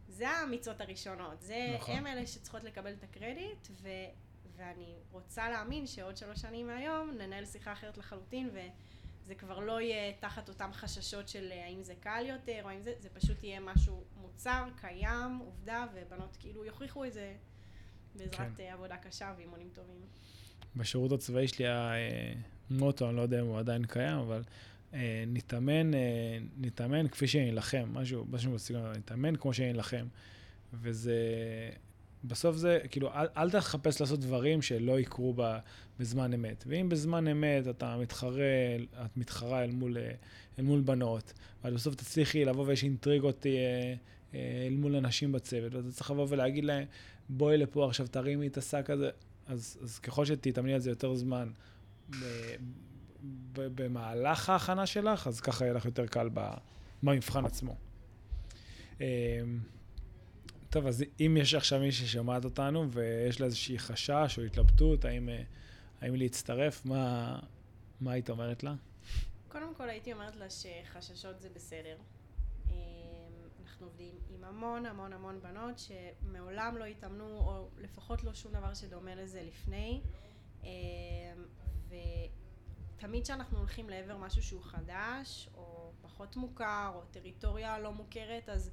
זה 0.09 0.29
האמיצות 0.29 0.81
הראשונות. 0.81 1.41
זה, 1.41 1.75
נכון. 1.77 1.97
הם 1.97 2.07
אלה 2.07 2.27
שצריכות 2.27 2.65
לקבל 2.65 2.93
את 2.93 3.05
הקרדיט, 3.05 3.69
ו, 3.71 3.89
ואני 4.57 4.95
רוצה 5.11 5.51
להאמין 5.51 5.87
שעוד 5.87 6.17
שלוש 6.17 6.41
שנים 6.41 6.67
מהיום 6.67 7.11
ננהל 7.11 7.47
שיחה 7.47 7.73
אחרת 7.73 7.99
לחלוטין, 7.99 8.51
ו... 8.53 8.59
זה 9.27 9.35
כבר 9.35 9.59
לא 9.59 9.81
יהיה 9.81 10.13
תחת 10.21 10.49
אותם 10.49 10.71
חששות 10.73 11.29
של 11.29 11.49
אה, 11.53 11.65
האם 11.65 11.83
זה 11.83 11.95
קל 12.01 12.25
יותר 12.29 12.61
או 12.65 12.69
האם 12.69 12.83
זה, 12.83 12.93
זה 12.99 13.09
פשוט 13.09 13.45
יהיה 13.45 13.61
משהו 13.61 14.05
מוצר, 14.17 14.65
קיים, 14.81 15.39
עובדה, 15.45 15.87
ובנות 15.95 16.37
כאילו 16.41 16.65
יוכיחו 16.65 17.05
את 17.05 17.13
זה 17.13 17.35
בעזרת 18.15 18.37
כן. 18.37 18.51
אה, 18.61 18.73
עבודה 18.73 18.97
קשה 18.97 19.35
ואימונים 19.37 19.69
טובים. 19.73 20.01
בשירות 20.77 21.13
הצבאי 21.13 21.49
שלי 21.49 21.67
היה 21.69 21.93
מוטו, 22.71 23.09
אני 23.09 23.17
לא 23.17 23.23
יודע 23.23 23.41
אם 23.41 23.47
הוא 23.47 23.59
עדיין 23.59 23.85
קיים, 23.85 24.19
אבל 24.19 24.43
אה, 24.95 25.25
נתאמן, 25.27 25.95
אה, 25.95 26.39
נתאמן 26.57 27.09
כפי 27.09 27.29
שנילחם, 27.29 27.89
משהו, 27.93 28.25
משהו 28.31 28.53
בסגנון, 28.53 28.93
נתאמן 28.93 29.37
כמו 29.37 29.55
שנילחם. 29.55 30.07
וזה, 30.73 31.21
בסוף 32.25 32.57
זה, 32.57 32.79
כאילו, 32.91 33.13
אל, 33.15 33.27
אל 33.37 33.51
תחפש 33.51 34.01
לעשות 34.01 34.21
דברים 34.21 34.63
שלא 34.63 35.01
יקרו 35.01 35.35
ב, 35.37 35.59
בזמן 35.99 36.33
אמת. 36.33 36.65
ואם 36.67 36.89
בזמן 36.89 37.29
אמת 37.29 37.69
אתה 37.69 37.97
מתחרה, 37.97 38.77
את 39.05 39.17
מתחרה 39.17 39.65
אל 39.65 39.71
מול, 39.71 39.99
אה, 39.99 40.11
אל 40.59 40.65
מול 40.65 40.81
בנות, 40.81 41.33
ואת 41.65 41.73
בסוף 41.73 41.95
תצליחי 41.95 42.45
לבוא 42.45 42.65
ויש 42.67 42.83
אינטריגות 42.83 43.47
אה, 43.47 43.51
אה, 44.35 44.67
אל 44.67 44.75
מול 44.75 44.97
אנשים 44.97 45.33
בצוות, 45.33 45.75
ואתה 45.75 45.93
צריך 45.93 46.11
לבוא 46.11 46.27
ולהגיד 46.29 46.65
להם, 46.65 46.85
בואי 47.29 47.57
לפה 47.57 47.87
עכשיו, 47.87 48.07
תרימי 48.07 48.47
את 48.47 48.57
השק 48.57 48.91
הזה, 48.91 49.11
אז, 49.47 49.79
אז 49.83 49.99
ככל 49.99 50.25
שתתאמני 50.25 50.75
על 50.75 50.81
זה 50.81 50.91
יותר 50.91 51.15
זמן 51.15 51.49
ב, 52.11 52.15
ב, 53.53 53.83
במהלך 53.83 54.49
ההכנה 54.49 54.87
שלך, 54.87 55.27
אז 55.27 55.41
ככה 55.41 55.65
יהיה 55.65 55.75
לך 55.75 55.85
יותר 55.85 56.07
קל 56.07 56.29
במבחן 57.03 57.45
עצמו. 57.45 57.77
טוב, 60.75 60.87
אז 60.87 61.05
אם 61.21 61.37
יש 61.41 61.55
עכשיו 61.55 61.81
מישהי 61.81 62.07
ששומעת 62.07 62.45
אותנו 62.45 62.91
ויש 62.91 63.41
לה 63.41 63.47
איזושהי 63.47 63.79
חשש 63.79 64.39
או 64.39 64.43
התלבטות, 64.43 65.05
האם, 65.05 65.29
אה, 65.29 65.43
האם 66.01 66.15
להצטרף, 66.15 66.87
מה, 66.87 67.39
מה 68.01 68.13
היית 68.13 68.31
אומרת 68.31 68.63
לה? 68.63 68.75
קודם 69.49 69.75
כל 69.75 69.91
הייתי 69.91 70.13
אומרת 70.13 70.37
לה 70.37 70.47
שחששות 70.51 71.41
זה 71.41 71.49
בסדר. 71.55 71.97
אה, 72.71 72.75
אנחנו 73.63 73.87
עובדים 73.87 74.15
עם 74.29 74.45
המון 74.45 74.87
המון 74.87 75.13
המון 75.13 75.41
בנות 75.43 75.79
שמעולם 75.79 76.77
לא 76.77 76.85
התאמנו, 76.85 77.27
או 77.27 77.69
לפחות 77.79 78.25
לא 78.25 78.35
שום 78.35 78.53
דבר 78.53 78.75
שדומה 78.75 79.15
לזה 79.15 79.43
לפני. 79.43 80.01
אה, 80.65 80.71
ותמיד 82.99 83.25
כשאנחנו 83.25 83.59
הולכים 83.59 83.91
לעבר 83.91 84.17
משהו 84.17 84.43
שהוא 84.43 84.63
חדש, 84.63 85.49
או 85.55 85.93
פחות 86.03 86.37
מוכר, 86.37 86.93
או 86.95 87.01
טריטוריה 87.11 87.79
לא 87.79 87.93
מוכרת, 87.93 88.49
אז 88.49 88.71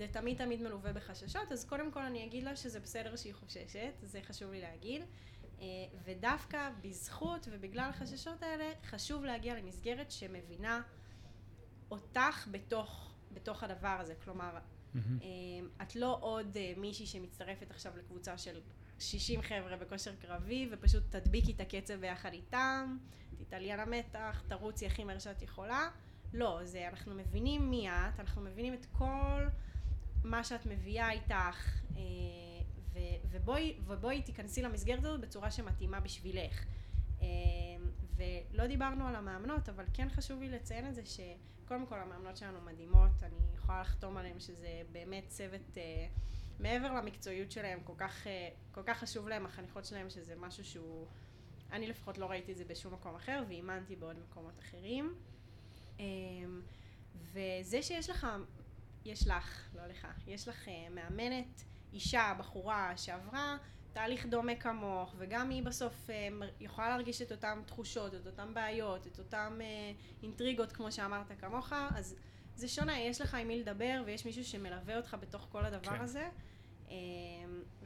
זה 0.00 0.06
תמיד 0.12 0.38
תמיד 0.38 0.62
מלווה 0.62 0.92
בחששות, 0.92 1.52
אז 1.52 1.64
קודם 1.64 1.92
כל 1.92 2.02
אני 2.02 2.24
אגיד 2.24 2.44
לה 2.44 2.56
שזה 2.56 2.80
בסדר 2.80 3.16
שהיא 3.16 3.34
חוששת, 3.34 3.92
זה 4.02 4.20
חשוב 4.22 4.50
לי 4.50 4.60
להגיד. 4.60 5.02
אה, 5.60 5.66
ודווקא 6.04 6.70
בזכות 6.82 7.48
ובגלל 7.50 7.90
החששות 7.90 8.42
האלה, 8.42 8.64
חשוב 8.84 9.24
להגיע 9.24 9.54
למסגרת 9.54 10.10
שמבינה 10.10 10.82
אותך 11.90 12.48
בתוך, 12.50 13.12
בתוך 13.32 13.62
הדבר 13.62 13.96
הזה. 14.00 14.14
כלומר, 14.24 14.58
mm-hmm. 14.58 14.98
את 15.82 15.96
לא 15.96 16.18
עוד 16.20 16.56
אה, 16.56 16.72
מישהי 16.76 17.06
שמצטרפת 17.06 17.70
עכשיו 17.70 17.92
לקבוצה 17.96 18.38
של 18.38 18.60
60 18.98 19.42
חבר'ה 19.42 19.76
בכושר 19.76 20.14
קרבי, 20.16 20.68
ופשוט 20.72 21.02
תדביקי 21.10 21.52
את 21.52 21.60
הקצב 21.60 21.94
ביחד 21.94 22.32
איתם, 22.32 22.96
תתעלי 23.38 23.72
על 23.72 23.80
המתח, 23.80 24.42
תרוצי 24.48 24.86
הכי 24.86 25.04
מהר 25.04 25.18
שאת 25.18 25.42
יכולה. 25.42 25.88
לא, 26.32 26.60
זה, 26.64 26.88
אנחנו 26.88 27.14
מבינים 27.14 27.70
מי 27.70 27.90
את, 27.90 28.20
אנחנו 28.20 28.42
מבינים 28.42 28.74
את 28.74 28.86
כל... 28.92 29.46
מה 30.24 30.44
שאת 30.44 30.66
מביאה 30.66 31.10
איתך, 31.10 31.80
אה, 31.96 32.00
ובואי, 33.30 33.76
ובואי 33.86 34.22
תיכנסי 34.22 34.62
למסגרת 34.62 34.98
הזאת 34.98 35.20
בצורה 35.20 35.50
שמתאימה 35.50 36.00
בשבילך. 36.00 36.64
אה, 37.22 37.26
ולא 38.16 38.66
דיברנו 38.66 39.06
על 39.06 39.16
המאמנות, 39.16 39.68
אבל 39.68 39.84
כן 39.94 40.08
חשוב 40.10 40.40
לי 40.40 40.48
לציין 40.48 40.86
את 40.88 40.94
זה 40.94 41.02
שקודם 41.04 41.86
כל 41.86 41.98
המאמנות 41.98 42.36
שלנו 42.36 42.60
מדהימות, 42.60 43.22
אני 43.22 43.36
יכולה 43.54 43.80
לחתום 43.80 44.16
עליהן 44.16 44.40
שזה 44.40 44.82
באמת 44.92 45.24
צוות, 45.28 45.78
אה, 45.78 46.06
מעבר 46.58 46.92
למקצועיות 46.92 47.50
שלהם, 47.50 47.80
כל 47.84 47.94
כך, 47.96 48.26
כל 48.72 48.82
כך 48.82 48.98
חשוב 48.98 49.28
להם, 49.28 49.46
החניכות 49.46 49.84
שלהם, 49.84 50.10
שזה 50.10 50.34
משהו 50.36 50.64
שהוא, 50.64 51.06
אני 51.72 51.86
לפחות 51.86 52.18
לא 52.18 52.26
ראיתי 52.26 52.52
את 52.52 52.56
זה 52.56 52.64
בשום 52.64 52.94
מקום 52.94 53.14
אחר, 53.14 53.42
ואימנתי 53.48 53.96
בעוד 53.96 54.16
מקומות 54.18 54.58
אחרים. 54.58 55.14
וזה 57.32 57.82
שיש 57.82 58.10
לך 58.10 58.26
יש 59.04 59.26
לך, 59.26 59.68
לא 59.74 59.86
לך, 59.86 60.06
יש 60.26 60.48
לך 60.48 60.68
אה, 60.68 60.88
מאמנת, 60.90 61.64
אישה, 61.92 62.34
בחורה 62.38 62.96
שעברה 62.96 63.56
תהליך 63.92 64.26
דומה 64.26 64.54
כמוך, 64.54 65.14
וגם 65.18 65.50
היא 65.50 65.62
בסוף 65.62 66.10
אה, 66.10 66.28
יכולה 66.60 66.88
להרגיש 66.88 67.22
את 67.22 67.32
אותן 67.32 67.62
תחושות, 67.66 68.14
את 68.14 68.26
אותן 68.26 68.54
בעיות, 68.54 69.06
את 69.06 69.18
אותן 69.18 69.58
אה, 69.60 69.92
אינטריגות 70.22 70.72
כמו 70.72 70.92
שאמרת 70.92 71.32
כמוך, 71.40 71.72
אז 71.94 72.16
זה 72.54 72.68
שונה, 72.68 72.98
יש 72.98 73.20
לך 73.20 73.34
עם 73.34 73.48
מי 73.48 73.60
לדבר 73.60 74.02
ויש 74.06 74.26
מישהו 74.26 74.44
שמלווה 74.44 74.96
אותך 74.96 75.16
בתוך 75.20 75.46
כל 75.52 75.64
הדבר 75.64 75.96
כן. 75.96 76.00
הזה. 76.00 76.28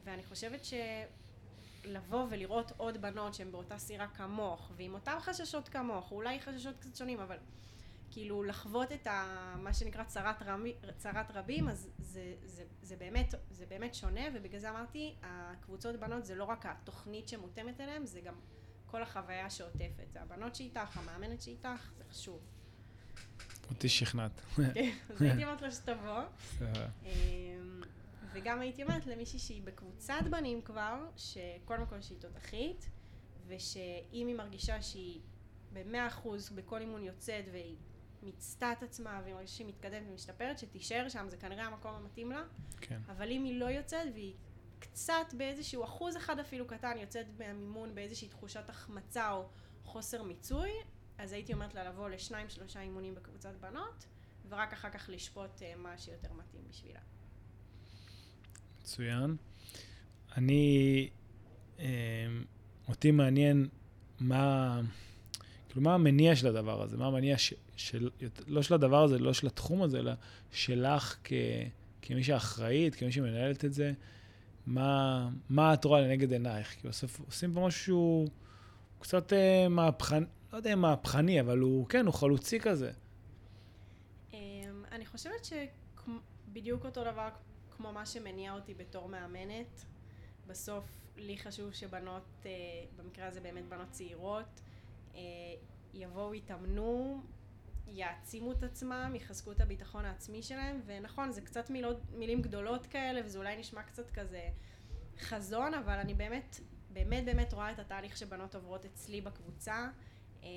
ואני 0.03 0.23
חושבת 0.23 0.61
שלבוא 1.85 2.25
ולראות 2.29 2.71
עוד 2.77 3.01
בנות 3.01 3.33
שהן 3.33 3.51
באותה 3.51 3.77
סירה 3.77 4.07
כמוך, 4.07 4.71
ועם 4.75 4.93
אותן 4.93 5.19
חששות 5.19 5.69
כמוך, 5.69 6.11
אולי 6.11 6.39
חששות 6.39 6.75
קצת 6.79 6.95
שונים, 6.95 7.19
אבל 7.19 7.37
כאילו 8.11 8.43
לחוות 8.43 8.91
את 8.91 9.07
ה, 9.07 9.55
מה 9.57 9.73
שנקרא 9.73 10.03
צרת, 10.03 10.41
רמי, 10.41 10.75
צרת 10.97 11.31
רבים, 11.31 11.69
אז 11.69 11.89
זה, 11.99 12.33
זה, 12.43 12.63
זה, 12.81 12.95
באמת, 12.95 13.33
זה 13.49 13.65
באמת 13.65 13.95
שונה, 13.95 14.21
ובגלל 14.33 14.59
זה 14.59 14.69
אמרתי, 14.69 15.15
הקבוצות 15.21 15.95
בנות 15.99 16.25
זה 16.25 16.35
לא 16.35 16.43
רק 16.43 16.65
התוכנית 16.65 17.27
שמותאמת 17.27 17.81
אליהן, 17.81 18.05
זה 18.05 18.21
גם 18.21 18.35
כל 18.85 19.03
החוויה 19.03 19.49
שעוטפת. 19.49 20.11
זה 20.13 20.21
הבנות 20.21 20.55
שאיתך, 20.55 20.97
המאמנת 20.97 21.41
שאיתך, 21.41 21.91
זה 21.97 22.03
חשוב. 22.11 22.39
אותי 23.69 23.89
שכנעת. 23.89 24.41
כן, 24.55 24.91
אז 25.09 25.21
הייתי 25.21 25.43
אומרת 25.43 25.61
לה 25.61 25.71
שתבוא. 25.71 26.21
אמ, 27.03 27.81
וגם 28.33 28.61
הייתי 28.61 28.83
אומרת 28.83 29.07
למישהי 29.07 29.39
שהיא 29.39 29.63
בקבוצת 29.63 30.23
בנים 30.29 30.61
כבר, 30.61 31.05
שקודם 31.17 31.85
כל 31.85 32.01
שהיא 32.01 32.17
תותחית, 32.19 32.89
ושאם 33.47 34.27
היא 34.27 34.35
מרגישה 34.35 34.81
שהיא 34.81 35.21
במאה 35.73 36.07
אחוז 36.07 36.49
בכל 36.49 36.81
אימון 36.81 37.03
יוצאת 37.03 37.45
והיא 37.51 37.75
מיצתה 38.25 38.71
את 38.71 38.83
עצמה 38.83 39.21
והיא 39.23 39.35
מרגישה 39.35 39.55
שהיא 39.55 39.67
מתקדמת 39.67 40.03
ומשתפרת, 40.09 40.59
שתישאר 40.59 41.09
שם, 41.09 41.25
זה 41.29 41.37
כנראה 41.37 41.65
המקום 41.65 41.95
המתאים 41.95 42.31
לה. 42.31 42.43
כן. 42.81 43.01
אבל 43.07 43.31
אם 43.31 43.43
היא 43.43 43.59
לא 43.59 43.65
יוצאת 43.65 44.07
והיא 44.13 44.33
קצת 44.79 45.33
באיזשהו 45.37 45.83
אחוז 45.83 46.17
אחד 46.17 46.39
אפילו 46.39 46.67
קטן 46.67 46.97
יוצאת 46.97 47.25
מהמימון 47.39 47.95
באיזושהי 47.95 48.27
תחושת 48.27 48.69
החמצה 48.69 49.31
או 49.31 49.49
חוסר 49.83 50.23
מיצוי, 50.23 50.71
אז 51.17 51.31
הייתי 51.31 51.53
אומרת 51.53 51.73
לה 51.73 51.89
לבוא 51.89 52.09
לשניים 52.09 52.49
שלושה 52.49 52.81
אימונים 52.81 53.15
בקבוצת 53.15 53.55
בנות, 53.59 54.05
ורק 54.49 54.73
אחר 54.73 54.89
כך 54.89 55.09
לשפוט 55.13 55.59
uh, 55.59 55.77
מה 55.77 55.97
שיותר 55.97 56.33
מתאים 56.33 56.61
בשבילה. 56.69 56.99
מצוין. 58.81 59.35
אני, 60.37 61.09
אה, 61.79 61.85
אותי 62.87 63.11
מעניין 63.11 63.67
מה... 64.19 64.81
כאילו, 65.75 65.83
מה 65.83 65.93
המניע 65.93 66.35
של 66.35 66.47
הדבר 66.47 66.81
הזה? 66.81 66.97
מה 66.97 67.07
המניע 67.07 67.37
של, 67.75 68.09
לא 68.47 68.61
של 68.61 68.73
הדבר 68.73 69.03
הזה, 69.03 69.19
לא 69.19 69.33
של 69.33 69.47
התחום 69.47 69.81
הזה, 69.81 69.99
אלא 69.99 70.11
שלך 70.51 71.17
כ, 71.23 71.33
כמי 72.01 72.23
שאחראית, 72.23 72.95
כמי 72.95 73.11
שמנהלת 73.11 73.65
את 73.65 73.73
זה, 73.73 73.93
מה, 74.67 75.29
מה 75.49 75.73
את 75.73 75.85
רואה 75.85 76.01
לנגד 76.01 76.31
עינייך? 76.31 76.75
כי 76.81 76.87
בסוף 76.87 77.19
עושים 77.19 77.53
פה 77.53 77.67
משהו 77.67 78.25
קצת 78.99 79.33
אה, 79.33 79.67
מהפכני, 79.69 80.25
לא 80.53 80.57
יודע 80.57 80.73
אם 80.73 80.79
מהפכני, 80.79 81.41
אבל 81.41 81.59
הוא, 81.59 81.87
כן, 81.87 82.05
הוא 82.05 82.13
חלוצי 82.13 82.59
כזה. 82.59 82.91
אמ, 84.33 84.39
אני 84.91 85.05
חושבת 85.05 85.45
שבדיוק 85.45 86.85
אותו 86.85 87.03
דבר 87.03 87.29
כמו 87.77 87.91
מה 87.91 88.05
שמניע 88.05 88.53
אותי 88.53 88.73
בתור 88.73 89.09
מאמנת, 89.09 89.85
בסוף 90.47 90.83
לי 91.17 91.37
חשוב 91.37 91.73
שבנות, 91.73 92.23
אה, 92.45 92.51
במקרה 92.97 93.27
הזה 93.27 93.39
באמת 93.41 93.69
בנות 93.69 93.89
צעירות, 93.91 94.61
יבואו, 95.93 96.33
יתאמנו, 96.33 97.21
יעצימו 97.87 98.51
את 98.51 98.63
עצמם, 98.63 99.13
יחזקו 99.15 99.51
את 99.51 99.61
הביטחון 99.61 100.05
העצמי 100.05 100.43
שלהם, 100.43 100.81
ונכון, 100.85 101.31
זה 101.31 101.41
קצת 101.41 101.69
מילות, 101.69 101.97
מילים 102.13 102.41
גדולות 102.41 102.85
כאלה, 102.85 103.21
וזה 103.25 103.37
אולי 103.37 103.57
נשמע 103.57 103.83
קצת 103.83 104.11
כזה 104.11 104.49
חזון, 105.19 105.73
אבל 105.73 105.93
אני 105.93 106.13
באמת, 106.13 106.59
באמת 106.89 107.25
באמת 107.25 107.53
רואה 107.53 107.71
את 107.71 107.79
התהליך 107.79 108.17
שבנות 108.17 108.55
עוברות 108.55 108.85
אצלי 108.85 109.21
בקבוצה, 109.21 109.89
אה, 110.43 110.49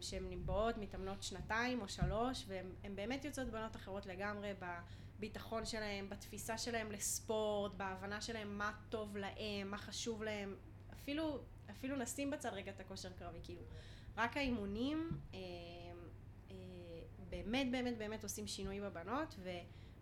שהן 0.00 0.24
נבעות, 0.30 0.78
מתאמנות 0.78 1.22
שנתיים 1.22 1.80
או 1.80 1.88
שלוש, 1.88 2.44
והן 2.48 2.96
באמת 2.96 3.24
יוצאות 3.24 3.48
בנות 3.48 3.76
אחרות 3.76 4.06
לגמרי 4.06 4.52
בביטחון 5.18 5.64
שלהן, 5.64 6.08
בתפיסה 6.08 6.58
שלהן 6.58 6.92
לספורט, 6.92 7.72
בהבנה 7.74 8.20
שלהן 8.20 8.48
מה 8.48 8.72
טוב 8.88 9.16
להן, 9.16 9.66
מה 9.66 9.78
חשוב 9.78 10.22
להן, 10.22 10.54
אפילו 10.92 11.40
אפילו 11.70 11.96
נשים 11.96 12.30
בצד 12.30 12.50
רגע 12.52 12.72
את 12.72 12.80
הכושר 12.80 13.12
קרבי, 13.12 13.38
כאילו, 13.42 13.62
רק 14.16 14.36
האימונים 14.36 15.10
אה, 15.34 15.38
אה, 16.50 16.56
באמת 17.30 17.70
באמת 17.70 17.98
באמת 17.98 18.22
עושים 18.22 18.46
שינוי 18.46 18.80
בבנות, 18.80 19.34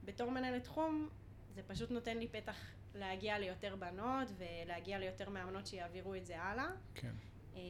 ובתור 0.02 0.30
מנהלת 0.30 0.64
תחום 0.64 1.08
זה 1.54 1.62
פשוט 1.62 1.90
נותן 1.90 2.18
לי 2.18 2.28
פתח 2.28 2.56
להגיע 2.94 3.38
ליותר 3.38 3.76
בנות 3.76 4.28
ולהגיע 4.38 4.98
ליותר 4.98 5.30
מאמנות 5.30 5.66
שיעבירו 5.66 6.14
את 6.14 6.26
זה 6.26 6.42
הלאה. 6.42 6.68
כן. 6.94 7.12
אה, 7.56 7.60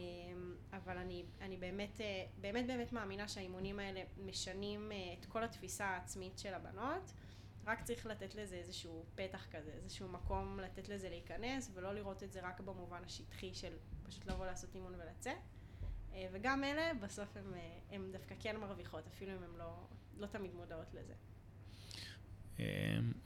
אבל 0.72 0.98
אני, 0.98 1.24
אני 1.40 1.56
באמת, 1.56 2.00
אה, 2.00 2.24
באמת 2.40 2.66
באמת 2.66 2.92
מאמינה 2.92 3.28
שהאימונים 3.28 3.78
האלה 3.78 4.02
משנים 4.26 4.92
אה, 4.92 5.14
את 5.20 5.26
כל 5.26 5.44
התפיסה 5.44 5.86
העצמית 5.86 6.38
של 6.38 6.54
הבנות. 6.54 7.12
רק 7.66 7.82
צריך 7.82 8.06
לתת 8.06 8.34
לזה 8.34 8.56
איזשהו 8.56 9.04
פתח 9.14 9.46
כזה, 9.50 9.70
איזשהו 9.82 10.08
מקום 10.08 10.60
לתת 10.60 10.88
לזה 10.88 11.08
להיכנס, 11.08 11.70
ולא 11.74 11.94
לראות 11.94 12.22
את 12.22 12.32
זה 12.32 12.40
רק 12.42 12.60
במובן 12.60 13.00
השטחי 13.06 13.54
של 13.54 13.72
פשוט 14.02 14.26
לבוא 14.26 14.46
לעשות 14.46 14.74
אימון 14.74 14.94
ולצאת. 14.94 15.36
אה, 16.12 16.26
וגם 16.32 16.64
אלה, 16.64 16.94
בסוף 17.00 17.36
הן 17.90 18.12
דווקא 18.12 18.34
כן 18.40 18.56
מרוויחות, 18.56 19.06
אפילו 19.06 19.32
אם 19.32 19.42
הן 19.42 19.58
לא, 19.58 19.74
לא 20.18 20.26
תמיד 20.26 20.54
מודעות 20.54 20.94
לזה. 20.94 21.14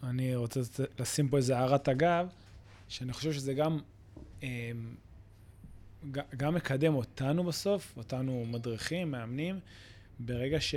אני 0.02 0.36
רוצה 0.36 0.60
לשים 0.98 1.28
פה 1.28 1.36
איזה 1.36 1.58
הערת 1.58 1.88
אגב, 1.88 2.28
שאני 2.88 3.12
חושב 3.12 3.32
שזה 3.32 3.54
גם, 3.54 3.80
גם 6.36 6.54
מקדם 6.54 6.94
אותנו 6.94 7.44
בסוף, 7.44 7.96
אותנו 7.96 8.44
מדריכים, 8.46 9.10
מאמנים, 9.10 9.60
ברגע 10.20 10.60
ש... 10.60 10.74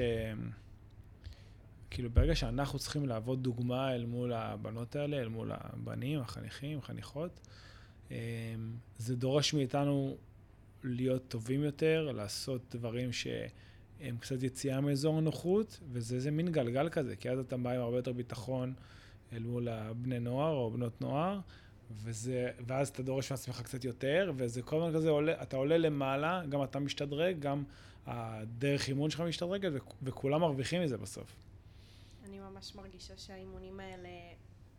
כאילו, 1.94 2.10
ברגע 2.10 2.36
שאנחנו 2.36 2.80
צריכים 2.80 3.06
להוות 3.06 3.42
דוגמה 3.42 3.96
אל 3.96 4.06
מול 4.06 4.34
הבנות 4.34 4.96
האלה, 4.96 5.18
אל 5.18 5.28
מול 5.28 5.52
הבנים, 5.54 6.20
החניכים, 6.20 6.78
החניכות, 6.78 7.40
אמ, 8.12 8.16
זה 8.98 9.16
דורש 9.16 9.54
מאיתנו 9.54 10.18
להיות 10.84 11.28
טובים 11.28 11.64
יותר, 11.64 12.12
לעשות 12.12 12.76
דברים 12.76 13.14
שהם 13.14 14.18
קצת 14.20 14.44
יציאה 14.44 14.82
מאזור 14.82 15.18
הנוחות, 15.18 15.80
וזה 15.92 16.16
איזה 16.16 16.32
מין 16.32 16.52
גלגל 16.52 16.90
כזה, 16.90 17.16
כי 17.16 17.30
אז 17.30 17.40
אתה 17.40 17.58
בא 17.58 17.72
עם 17.72 17.82
הרבה 17.82 17.98
יותר 17.98 18.14
ביטחון 18.14 18.74
אל 19.34 19.44
מול 19.44 19.68
הבני 19.68 20.20
נוער 20.20 20.54
או 20.54 20.72
בנות 20.72 21.02
נוער, 21.02 21.40
וזה, 21.92 22.50
ואז 22.68 22.90
אתה 22.90 23.04
דורש 23.04 23.32
מעצמך 23.32 23.62
קצת 23.62 23.86
יותר, 23.86 24.32
וזה 24.38 24.62
כל 24.62 24.76
הזמן 24.76 24.94
כזה 24.94 25.10
עולה, 25.10 25.42
אתה 25.42 25.58
עולה 25.58 25.78
למעלה, 25.78 26.42
גם 26.50 26.64
אתה 26.64 26.80
משתדרג, 26.80 27.40
גם 27.40 27.64
הדרך 28.06 28.88
אימון 28.88 29.10
שלך 29.10 29.22
משתדרגת, 29.22 29.72
וכולם 30.04 30.42
מרוויחים 30.42 30.82
מזה 30.82 30.98
בסוף. 30.98 31.53
אני 32.26 32.40
ממש 32.40 32.76
מרגישה 32.76 33.18
שהאימונים 33.18 33.80
האלה 33.80 34.10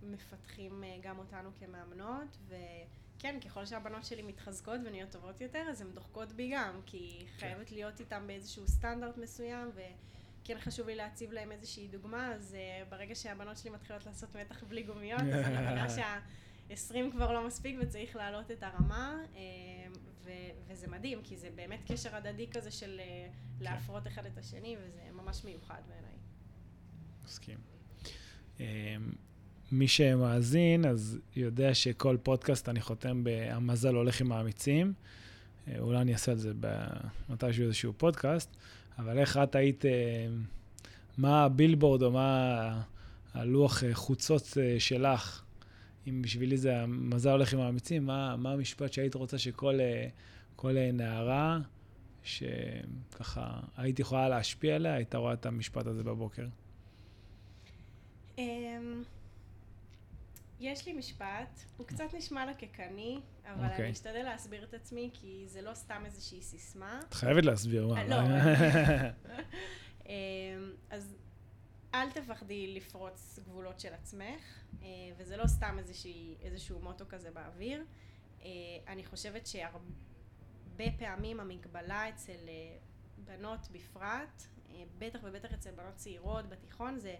מפתחים 0.03 0.85
אה, 0.85 0.97
גם 1.03 1.19
אותנו 1.19 1.51
כמאמנות, 1.59 2.37
וכן, 2.49 3.41
ככל 3.41 3.67
שהבנות 3.67 4.05
שלי 4.05 4.23
מתחזקות 4.23 4.81
ונהיות 4.85 5.11
טובות 5.11 5.41
יותר, 5.41 5.67
אז 5.71 5.81
הן 5.81 5.93
דוחקות 5.95 6.33
בי 6.33 6.51
גם, 6.55 6.81
כי 6.87 7.27
כן. 7.27 7.39
חייבת 7.39 7.73
להיות 7.73 8.01
איתן 8.01 8.27
באיזשהו 8.27 8.69
סטנדרט 8.69 9.17
מסוים, 9.17 9.71
וכן 9.75 10.59
חשוב 10.61 10.87
לי 10.87 10.95
להציב 10.95 11.33
להם 11.33 11.53
איזושהי 11.53 11.89
דוגמה, 11.89 12.33
אז 12.33 12.57
uh, 12.57 12.91
ברגע 12.91 13.15
שהבנות 13.15 13.57
שלי 13.59 13.71
מתחילות 13.71 14.07
לעשות 14.07 14.37
מתח 14.37 14.65
בלי 14.65 14.83
גומיות, 14.83 15.21
אז 15.21 15.45
אני 15.45 15.67
מבינה 15.67 15.91
שה-20 15.97 17.13
כבר 17.13 17.33
לא 17.33 17.47
מספיק 17.47 17.77
וצריך 17.81 18.17
להעלות 18.17 18.51
את 18.51 18.63
הרמה, 18.63 19.23
uh, 19.33 19.37
ו- 20.25 20.31
וזה 20.67 20.89
מדהים, 20.89 21.23
כי 21.23 21.37
זה 21.37 21.51
באמת 21.55 21.81
קשר 21.93 22.17
הדדי 22.17 22.51
כזה 22.51 22.71
של 22.71 23.01
uh, 23.01 23.33
כן. 23.59 23.65
להפרות 23.65 24.07
אחד 24.07 24.27
את 24.27 24.39
השני, 24.39 24.77
וזה 24.81 25.01
ממש 25.13 25.45
מיוחד 25.45 25.83
בעיניי. 25.89 26.14
מסכים. 27.25 27.59
אמ, 28.61 28.65
מי 29.73 29.89
שמאזין, 29.89 30.85
אז 30.85 31.19
יודע 31.37 31.75
שכל 31.75 32.17
פודקאסט 32.23 32.69
אני 32.69 32.81
חותם 32.81 33.25
ב"המזל 33.25 33.95
הולך 33.95 34.21
עם 34.21 34.33
האמיצים". 34.33 34.93
אה, 35.69 35.79
אולי 35.79 35.99
אני 35.99 36.13
אעשה 36.13 36.33
על 36.33 36.39
זה 36.39 36.53
מתישהו 37.29 37.65
איזשהו 37.65 37.93
פודקאסט, 37.97 38.57
אבל 38.99 39.19
איך 39.19 39.37
את 39.37 39.55
היית, 39.55 39.87
אה, 39.87 40.27
מה 41.19 41.45
הבילבורד 41.45 42.03
או 42.03 42.11
מה 42.11 42.83
הלוח 43.35 43.85
אה, 43.85 43.95
חוצות 43.95 44.57
שלך, 44.79 45.43
אם 46.07 46.23
בשבילי 46.23 46.57
זה 46.57 46.81
המזל 46.81 47.31
הולך 47.31 47.53
עם 47.53 47.61
האמיצים, 47.61 48.07
מה, 48.07 48.37
מה 48.37 48.53
המשפט 48.53 48.93
שהיית 48.93 49.15
רוצה 49.15 49.39
שכל 49.39 49.79
נערה, 50.93 51.59
שככה 52.23 53.61
היית 53.77 53.99
יכולה 53.99 54.29
להשפיע 54.29 54.75
עליה, 54.75 54.95
הייתה 54.95 55.19
רואה 55.19 55.33
את 55.33 55.47
המשפט 55.47 55.87
הזה 55.87 56.03
בבוקר? 56.03 56.47
אמ, 58.39 59.03
יש 60.61 60.87
לי 60.87 60.93
משפט, 60.93 61.61
הוא 61.77 61.87
קצת 61.87 62.15
נשמע 62.15 62.47
לקקני, 62.47 63.21
אבל 63.45 63.55
okay. 63.55 63.65
אני 63.65 63.73
אוקיי. 63.73 63.91
אשתדל 63.91 64.23
להסביר 64.23 64.65
את 64.65 64.75
עצמי, 64.75 65.11
כי 65.13 65.45
זה 65.47 65.63
לא 65.63 65.75
סתם 65.75 66.03
איזושהי 66.05 66.43
סיסמה. 66.43 67.01
את 67.09 67.15
חייבת 67.15 67.45
להסביר, 67.45 67.87
מה? 67.87 68.05
לא. 68.05 68.17
אמ, 70.07 70.13
אז 70.91 71.17
אל 71.95 72.11
תפחדי 72.11 72.75
לפרוץ 72.75 73.39
גבולות 73.45 73.81
של 73.81 73.95
עצמך, 73.95 74.63
אה, 74.83 74.89
וזה 75.17 75.37
לא 75.37 75.47
סתם 75.47 75.77
איזושהי, 75.79 76.35
איזשהו 76.43 76.81
מוטו 76.81 77.05
כזה 77.09 77.31
באוויר. 77.31 77.85
אה, 78.43 78.49
אני 78.89 79.05
חושבת 79.05 79.47
שהרבה 79.47 80.99
פעמים 80.99 81.41
המגבלה 81.41 82.09
אצל 82.09 82.49
אה, 82.49 82.77
בנות 83.25 83.69
בפרט, 83.73 84.43
בטח 84.99 85.19
ובטח 85.23 85.53
אצל 85.53 85.71
בנות 85.71 85.95
צעירות 85.95 86.49
בתיכון, 86.49 86.99
זה 86.99 87.17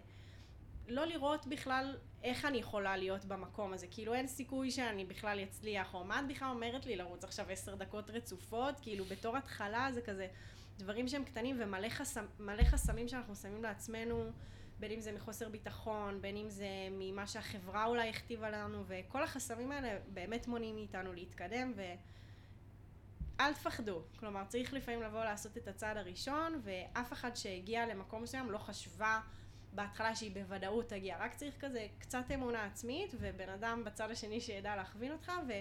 לא 0.87 1.05
לראות 1.05 1.47
בכלל 1.47 1.97
איך 2.23 2.45
אני 2.45 2.57
יכולה 2.57 2.97
להיות 2.97 3.25
במקום 3.25 3.73
הזה, 3.73 3.87
כאילו 3.91 4.13
אין 4.13 4.27
סיכוי 4.27 4.71
שאני 4.71 5.05
בכלל 5.05 5.39
אצליח, 5.43 5.93
או 5.93 6.03
מה 6.03 6.19
את 6.19 6.27
בכלל 6.27 6.49
אומרת 6.49 6.85
לי 6.85 6.95
לרוץ 6.95 7.23
עכשיו 7.23 7.45
עשר 7.49 7.75
דקות 7.75 8.09
רצופות, 8.09 8.79
כאילו 8.81 9.05
בתור 9.05 9.37
התחלה 9.37 9.89
זה 9.93 10.01
כזה 10.01 10.27
דברים 10.77 11.07
שהם 11.07 11.23
קטנים 11.23 11.57
ומלא 11.59 11.89
חסמ, 11.89 12.25
חסמים 12.63 13.07
שאנחנו 13.07 13.35
שמים 13.35 13.63
לעצמנו, 13.63 14.31
בין 14.79 14.91
אם 14.91 15.01
זה 15.01 15.11
מחוסר 15.11 15.49
ביטחון, 15.49 16.21
בין 16.21 16.37
אם 16.37 16.49
זה 16.49 16.67
ממה 16.91 17.27
שהחברה 17.27 17.85
אולי 17.85 18.09
הכתיבה 18.09 18.49
לנו, 18.49 18.83
וכל 18.87 19.23
החסמים 19.23 19.71
האלה 19.71 19.99
באמת 20.13 20.47
מונעים 20.47 20.75
מאיתנו 20.75 21.13
להתקדם, 21.13 21.73
ואל 21.75 23.53
תפחדו, 23.53 24.01
כלומר 24.19 24.43
צריך 24.47 24.73
לפעמים 24.73 25.01
לבוא 25.01 25.23
לעשות 25.23 25.57
את 25.57 25.67
הצעד 25.67 25.97
הראשון, 25.97 26.61
ואף 26.63 27.13
אחד 27.13 27.35
שהגיע 27.35 27.85
למקום 27.85 28.23
מסוים 28.23 28.51
לא 28.51 28.57
חשבה 28.57 29.19
בהתחלה 29.75 30.15
שהיא 30.15 30.31
בוודאות 30.33 30.89
תגיע, 30.89 31.17
רק 31.19 31.33
צריך 31.33 31.55
כזה 31.59 31.87
קצת 31.99 32.23
אמונה 32.33 32.65
עצמית 32.65 33.15
ובן 33.19 33.49
אדם 33.49 33.83
בצד 33.85 34.11
השני 34.11 34.41
שידע 34.41 34.75
להכווין 34.75 35.11
אותך 35.11 35.31
ו, 35.47 35.51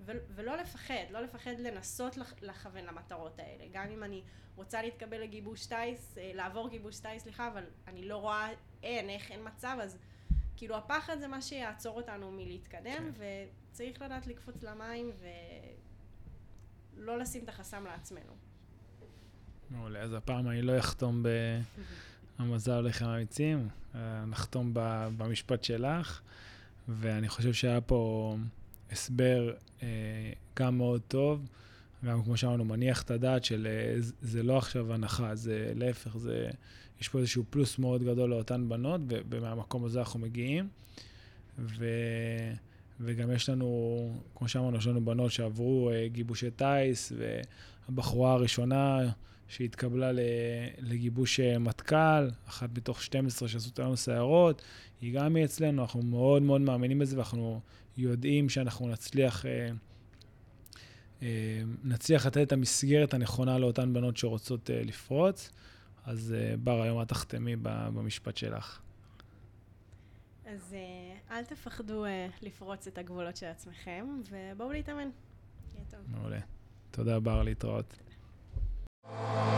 ו, 0.00 0.12
ולא 0.34 0.56
לפחד, 0.56 0.94
לא 1.10 1.20
לפחד 1.20 1.54
לנסות 1.58 2.16
לכוון 2.42 2.84
למטרות 2.84 3.38
האלה. 3.38 3.64
גם 3.72 3.90
אם 3.90 4.04
אני 4.04 4.22
רוצה 4.56 4.82
להתקבל 4.82 5.20
לגיבוש 5.20 5.66
טיס, 5.66 6.18
אה, 6.18 6.30
לעבור 6.34 6.68
גיבוש 6.68 6.98
טיס, 6.98 7.22
סליחה, 7.22 7.48
אבל 7.48 7.64
אני 7.86 8.08
לא 8.08 8.16
רואה, 8.16 8.48
אין, 8.82 9.10
איך, 9.10 9.30
אין 9.30 9.40
מצב, 9.44 9.78
אז 9.82 9.98
כאילו 10.56 10.76
הפחד 10.76 11.18
זה 11.18 11.28
מה 11.28 11.42
שיעצור 11.42 11.96
אותנו 11.96 12.30
מלהתקדם 12.32 13.12
כן. 13.14 13.48
וצריך 13.70 14.02
לדעת 14.02 14.26
לקפוץ 14.26 14.62
למים 14.62 15.10
ולא 16.96 17.18
לשים 17.18 17.44
את 17.44 17.48
החסם 17.48 17.84
לעצמנו. 17.84 18.32
מעולה, 19.70 20.00
אז 20.00 20.14
הפעם 20.14 20.48
אני 20.48 20.62
לא 20.62 20.78
אחתום 20.78 21.22
ב... 21.22 21.28
המזל 22.40 22.86
עם 22.86 23.08
האמיצים, 23.08 23.68
אה, 23.94 24.24
נחתום 24.26 24.70
במשפט 25.18 25.64
שלך, 25.64 26.20
ואני 26.88 27.28
חושב 27.28 27.52
שהיה 27.52 27.80
פה 27.80 28.36
הסבר 28.92 29.52
אה, 29.82 29.88
גם 30.56 30.78
מאוד 30.78 31.00
טוב, 31.08 31.46
גם 32.04 32.24
כמו 32.24 32.36
שאמרנו, 32.36 32.64
מניח 32.64 33.02
את 33.02 33.10
הדעת 33.10 33.44
של 33.44 33.66
אה, 33.70 33.96
זה 34.20 34.42
לא 34.42 34.58
עכשיו 34.58 34.92
הנחה, 34.92 35.34
זה 35.34 35.72
להפך, 35.76 36.16
זה, 36.16 36.50
יש 37.00 37.08
פה 37.08 37.18
איזשהו 37.18 37.44
פלוס 37.50 37.78
מאוד 37.78 38.02
גדול 38.02 38.30
לאותן 38.30 38.68
בנות, 38.68 39.00
ומהמקום 39.08 39.84
הזה 39.84 39.98
אנחנו 39.98 40.20
מגיעים. 40.20 40.68
ו, 41.58 41.86
וגם 43.00 43.30
יש 43.32 43.48
לנו, 43.48 44.20
כמו 44.34 44.48
שאמרנו, 44.48 44.76
יש 44.78 44.86
לנו 44.86 45.04
בנות 45.04 45.32
שעברו 45.32 45.90
גיבושי 46.06 46.50
טיס, 46.50 47.12
והבחורה 47.88 48.32
הראשונה 48.32 49.10
שהתקבלה 49.50 50.10
לגיבוש 50.78 51.40
אה, 51.40 51.58
מטכ"ל, 51.58 52.28
אחת 52.48 52.68
מתוך 52.78 53.02
12 53.02 53.48
שעשו 53.48 53.70
לנו 53.78 53.96
סיירות, 53.96 54.62
היא 55.00 55.14
גם 55.14 55.32
מאצלנו, 55.32 55.82
אנחנו 55.82 56.02
מאוד 56.02 56.42
מאוד 56.42 56.60
מאמינים 56.60 56.98
בזה 56.98 57.16
ואנחנו 57.16 57.60
יודעים 57.96 58.48
שאנחנו 58.48 58.88
נצליח, 58.88 59.46
אה, 59.46 59.70
אה, 61.22 61.62
נצליח 61.84 62.26
לתת 62.26 62.42
את 62.42 62.52
המסגרת 62.52 63.14
הנכונה 63.14 63.58
לאותן 63.58 63.92
בנות 63.92 64.16
שרוצות 64.16 64.70
לפרוץ. 64.72 65.50
אז 66.04 66.34
בר, 66.62 66.82
היום 66.82 67.02
את 67.02 67.08
תחתמי 67.08 67.56
במשפט 67.62 68.36
שלך. 68.36 68.80
אז 70.44 70.74
אל 71.30 71.44
תפחדו 71.44 72.04
לפרוץ 72.42 72.86
את 72.86 72.98
הגבולות 72.98 73.36
של 73.36 73.46
עצמכם, 73.46 74.06
ובואו 74.30 74.72
להתאמן. 74.72 75.08
יהיה 75.74 75.84
טוב. 75.90 76.00
מעולה. 76.06 76.40
תודה, 76.90 77.20
בר, 77.20 77.42
להתראות. 77.42 78.09
We'll 79.12 79.50